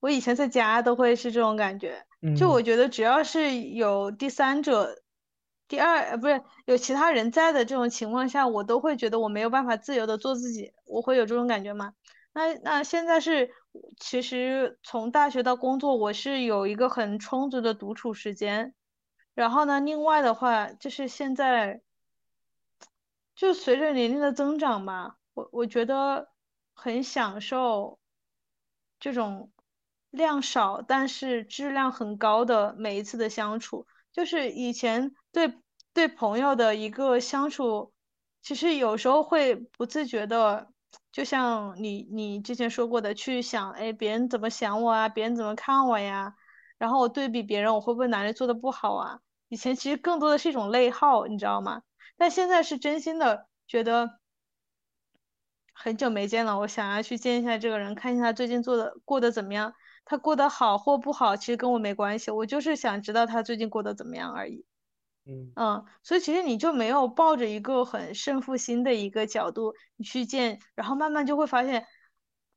[0.00, 2.04] 我以前在家都会是这种感觉。
[2.36, 4.96] 就嗯我觉得只要是有第三者、
[5.68, 11.94] 第二呃不是有其他人在的这种情况下，我都会觉得我没有办法自由的做自己，我会有这种感觉吗？
[12.32, 13.50] 那那现在是，
[13.98, 18.74] 其实从大学到工作，我是有一个很充足的独处时间。
[19.34, 21.82] 然后呢，另外的话就是现在。
[23.34, 26.30] 就随着年龄的增长吧，我我觉得
[26.72, 27.98] 很享受
[28.98, 29.52] 这种
[30.08, 33.86] 量少但是质量很高的每一次的相处。
[34.10, 35.52] 就是以前对
[35.92, 37.92] 对朋友的一个相处，
[38.40, 40.68] 其实有时候会不自觉的，
[41.12, 46.36] 就像你你之前说过的，去想，哎，别人怎么想我啊，别人怎么看我呀，
[46.78, 49.20] 然后我对比别人，我会不会哪里做的不好啊？
[49.48, 51.82] 以前其实更多的是一种内耗，你知道吗？
[52.16, 54.18] 但现在是真心的觉得
[55.74, 59.74] 很久没见了，我想要去见一下这个人，看一下他最近做的过得怎么样。
[60.06, 64.64] 他过得好或不好，其实跟我没关系，我就是想知道他最近过得怎么样而已。
[65.28, 71.84] 嗯，所以其实你就没有抱着一个很胜负心的一个角度你去见，然后慢慢就会发现，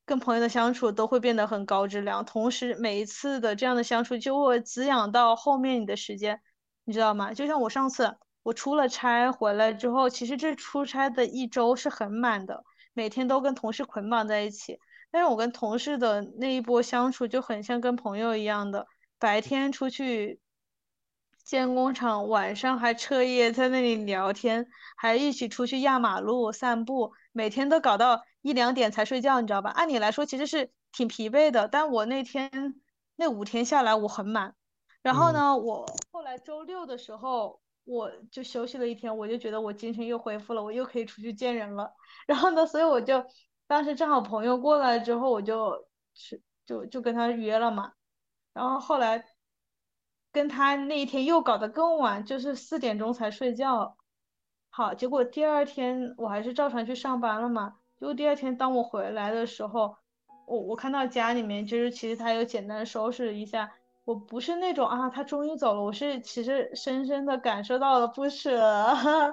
[0.05, 6.41] 跟朋友的相处都会变得很高质量，同时每一次的这样的相处就会滋养到后面你的时间，
[6.83, 7.33] 你知道吗？
[7.33, 12.63] 就像我上次我出了差回来之后，其实这出差的一周是很满的，
[12.93, 14.79] 每天都跟同事捆绑在一起。
[15.11, 18.85] 但是我跟同事的那一波相处就很像跟朋友一样的，
[19.17, 20.39] 白天出去
[21.49, 29.71] 建工厂，晚上还彻夜在那里聊天，还一起出去压马路、散步，每天都搞到一两点才睡觉，你知道吧？
[29.71, 32.79] 按理来说其实是挺疲惫的，但我那天
[33.15, 34.53] 那五天下来我很满。
[35.01, 41.91] 然后呢，我后来周六的时候我就休息了一天，我就觉得我精神又恢复了，我又可以出去见人了。
[42.27, 43.25] 然后呢，所以我就。
[43.65, 47.93] 当时正好朋友过来之后，我就去就就跟他约了嘛，
[48.51, 49.23] 然后后来
[50.31, 53.95] 跟他那一天又搞得更晚，就是四点钟才睡觉。
[54.69, 57.75] 好，结果第二天我还是照常去上班了嘛。
[57.99, 59.95] 结果第二天当我回来的时候，
[60.47, 63.71] 我我看到家里面就是其实他有简单收拾一下，
[64.05, 68.61] 我不是那种啊他终于走了，我是其实深深的感受到了不舍，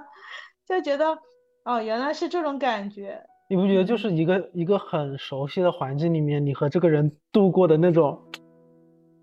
[0.67, 1.19] 就觉得
[1.65, 3.23] 哦原来是这种感觉。
[3.49, 8.21] 你不觉得就是一个一个很熟悉的环境里面，你和这个人度过的那种，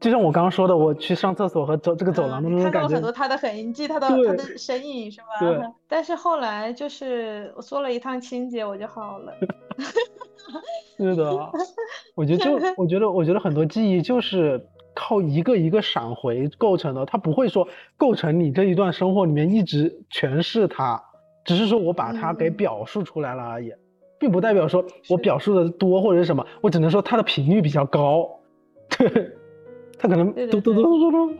[0.04, 2.80] 就像我刚刚说的，我去上厕所和走这个走廊的那种感觉。
[2.82, 5.28] 看到很多他的痕迹，他的他的身影，是吧？
[5.40, 5.58] 对。
[5.88, 9.34] 但是后来就是我做了一趟清洁，我就好了。
[10.98, 11.50] 是的，
[12.16, 21.02] 我觉得就我觉得我觉得很多记忆就是靠一个一个闪回构成的，它不会说构成你这一段生活里面一直全是它，
[21.46, 23.72] 只是说我把它给表述出来了而已。
[24.20, 28.30] 并不代表说我表述的多或者是什么，我只能说它的频率比较高，
[28.90, 29.32] 对，
[30.04, 31.34] 它可能嘟嘟嘟嘟嘟。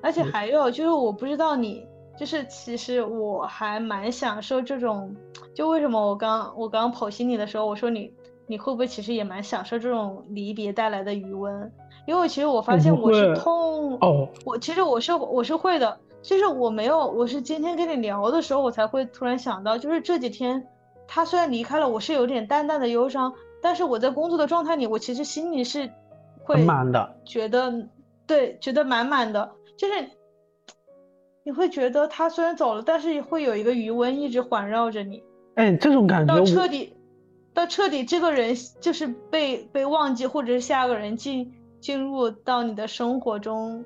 [0.00, 1.86] 而且还有就是，我不知道你，
[2.18, 5.14] 就是其实我还蛮享受这种，
[5.54, 8.10] 就为什么我刚我刚剖析你的时候，我说你
[8.46, 11.70] 你会不会其实也蛮享受这种离别带来的余温？
[12.06, 20.66] 因为其实我发现我是痛哦，我其实我是我是会的，就是我没有，我是今天跟你聊的时候，我才会突然想到，就是这几天。
[21.08, 25.88] 他虽然离开了，我是有点淡淡的忧伤，但是我在工作的状态里，我其实心里是
[26.46, 27.72] 会满的，觉得
[28.26, 29.94] 对，觉得满满的，就是
[31.44, 35.22] 你会觉得他虽然走了，但是会有一个余温一直环绕着你。
[35.56, 36.94] 哎，这种感觉到彻底，
[37.52, 43.84] 到彻底这个人就是被被忘记，或者是下个人进进入到你的生活中，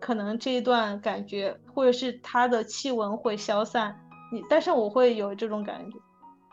[0.00, 3.94] 可能这一段感觉，或者是他的气温会消散，
[4.32, 5.98] 你，但是我会有这种感觉。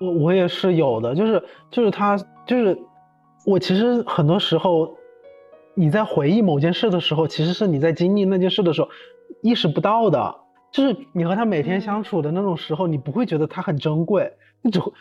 [0.01, 1.41] 我我也是有的，就是
[1.71, 2.77] 就是他就是
[3.45, 4.97] 我其实很多时候
[5.75, 8.89] 你在回忆某件事的时候，其实是你在经历那件事的时候
[9.41, 10.35] 意识不到的，
[10.71, 14.91] 就是你和他每天相处的那种时候，你不会觉得他很珍贵，你只会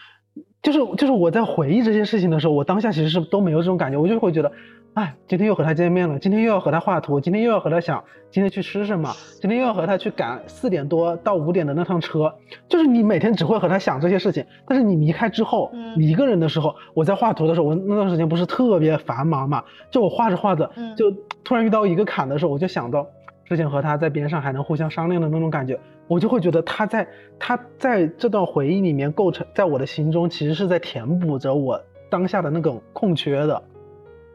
[0.61, 4.53] 就是就是我在回忆这些事情的时候，我当下其实是都没有这种感觉，我就会觉得。
[4.95, 12.33] 哎，今天又和他见面了，今天又要和他画图，今天又要和他想今天去吃什么，今天又要和他去赶四点多到五点的那趟车，
[12.69, 14.47] 就是你每天只会和他想这些事情。
[14.69, 21.11] 但是你离开之后，你一个人的时候，我在画图的时候，我那段时间不是特别繁忙嘛，就我画着画着，就
[21.43, 23.05] 突然遇到一个坎的时候，我就想到
[23.45, 25.77] 之前和他在边上还能互相商量的那种感觉，
[26.07, 27.09] 我就会觉得他在
[27.41, 33.61] 他在这段回忆里面构成，在我的心中其实是在填补着我当下的那种空缺的，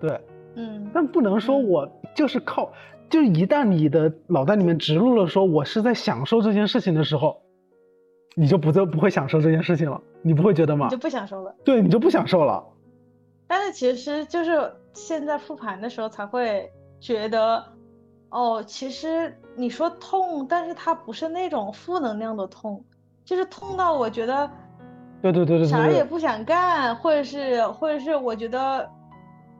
[0.01, 0.19] 对。
[0.59, 2.73] 嗯，但不能说我就是靠，
[3.09, 7.41] 就一旦你的脑袋里面植入了说我是在享受这件事情的时候，
[8.35, 10.89] 你就不就不会享受这件事情了，你不会觉得吗？
[10.89, 12.61] 就不享受了，对你就不享受了。
[13.47, 17.63] 但是其实就是现在复盘的时候才会觉得，
[18.29, 22.83] 哦，其实你说痛，但是它不是那种负能量的痛，
[23.23, 24.51] 就是痛到我觉得，
[25.21, 28.89] 对对对对，啥也不想干，或者是或者是我觉得。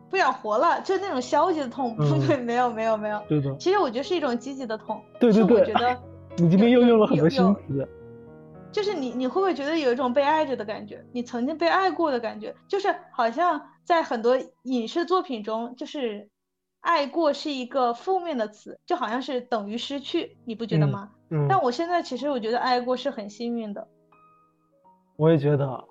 [0.10, 3.56] 不想活了，就那种消极的痛， 不对，没有没有没有，对的。
[3.58, 5.60] 其实我觉得是一种积极的痛，对对对。
[5.60, 5.98] 我觉得
[6.38, 7.88] 你今天又用了很多新词，
[8.72, 11.06] 就是你你会不会觉得有一种被爱着的感觉？
[11.12, 16.30] 你曾经被爱过的感觉，就是好像在很多影视作品中，就是
[16.82, 21.10] 爱过是一个负面的词，就好像是等于失去，你不觉得吗？
[21.30, 21.46] 嗯。
[21.50, 23.88] 但我现在其实我觉得爱过是很幸运的。
[25.18, 25.84] 我也觉得。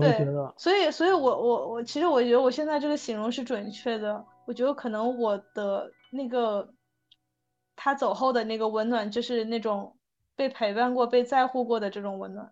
[0.00, 0.26] 对，
[0.56, 4.24] 所以，所以我，我，我，其实我觉得我现在这个形容是准确的。
[4.46, 6.72] 我觉得可能我的那个
[7.76, 9.96] 他走后的那个温暖，就是那种
[10.34, 12.50] 被陪伴过、被在乎过的这种温暖，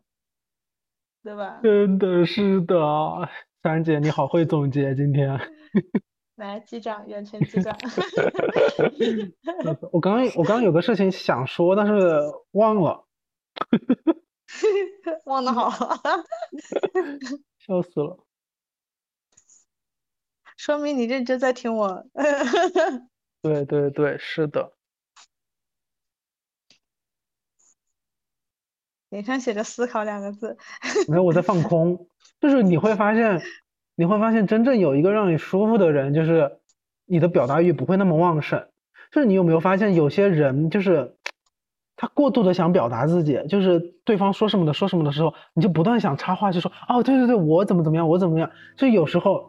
[1.24, 1.58] 对吧？
[1.62, 3.28] 真的是的，
[3.62, 5.38] 三姐你好会总结今天。
[6.36, 7.76] 来，机长，远程机长。
[9.90, 12.20] 我刚刚，我刚刚有个事情想说，但是
[12.52, 13.04] 忘了。
[15.26, 15.70] 忘得好，
[17.58, 18.24] 笑死了。
[20.56, 22.04] 说明你认真在听我。
[23.42, 24.72] 对对对，是的。
[29.10, 30.58] 脸上写着“思考”两个字。
[31.08, 32.08] 没有，我在放空。
[32.40, 33.40] 就是你会发现，
[33.94, 36.58] 你会发现真正有一个让你舒服的人，就是
[37.06, 38.68] 你的表达欲不会那么旺盛。
[39.10, 41.16] 就是你有没有发现，有些人就是
[42.00, 48.48] 他过度的想表达自己，就是对方说什么的说什么的时候，你就不断想插话，就说哦，对对对，我怎么怎么样，我怎么样。
[48.76, 49.44] 就有时候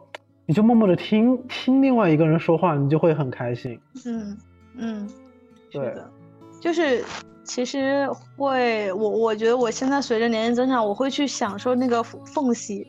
[0.46, 3.78] 你就默默的听听另外一个人说话，你就会很开心。
[4.04, 4.36] 嗯
[4.76, 5.08] 嗯，
[5.70, 6.10] 对的，
[6.60, 7.04] 就是
[7.44, 12.84] 其实会，我我觉得我现在随着年龄增长，我会去享受那个缝隙，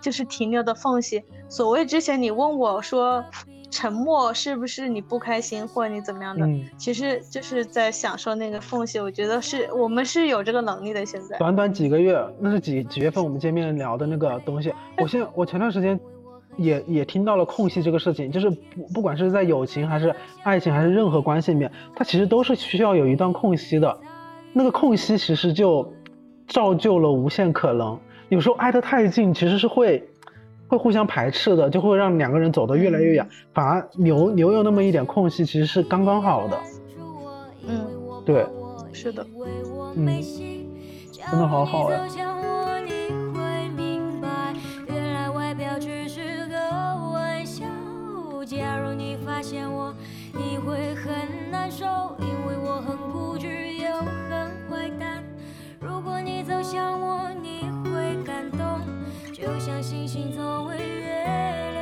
[0.00, 1.20] 就是停留的缝隙。
[1.48, 3.24] 所谓之前你问我说。
[3.70, 6.46] 沉默是不是你不开心或者你怎么样的？
[6.76, 8.98] 其实就是在享受那个缝隙。
[8.98, 11.06] 我觉得是我们是有这个能力的。
[11.06, 14.72] 现在短短几个月，那是几几月份我们见面聊的那个东西。
[14.98, 15.98] 我现我前段时间
[16.56, 23.98] 也也听到了空隙这个事情，就是不不管是在友情还是爱情还是任何关系里面，它其实都是需要有一段空隙的。
[24.52, 25.90] 那个空隙其实就
[26.48, 27.98] 造就了无限可能。
[28.28, 30.09] 有时候挨得太近，其实是会。
[30.70, 36.56] 会互相排斥的，就会让两个人走得越来越远，反而留留有那么一点空隙，其实是刚刚好的。
[37.66, 37.84] 嗯，
[38.24, 38.46] 对，
[38.92, 39.26] 是的，
[39.96, 40.06] 嗯，
[41.28, 42.06] 真的好好呀、
[48.46, 49.92] 假如你发现我，
[50.32, 51.84] 你会很难受，
[52.18, 54.90] 因为我很固执又很坏。
[55.80, 58.99] 如果你走向我，你会感动。
[59.40, 61.79] 就像星星作为月亮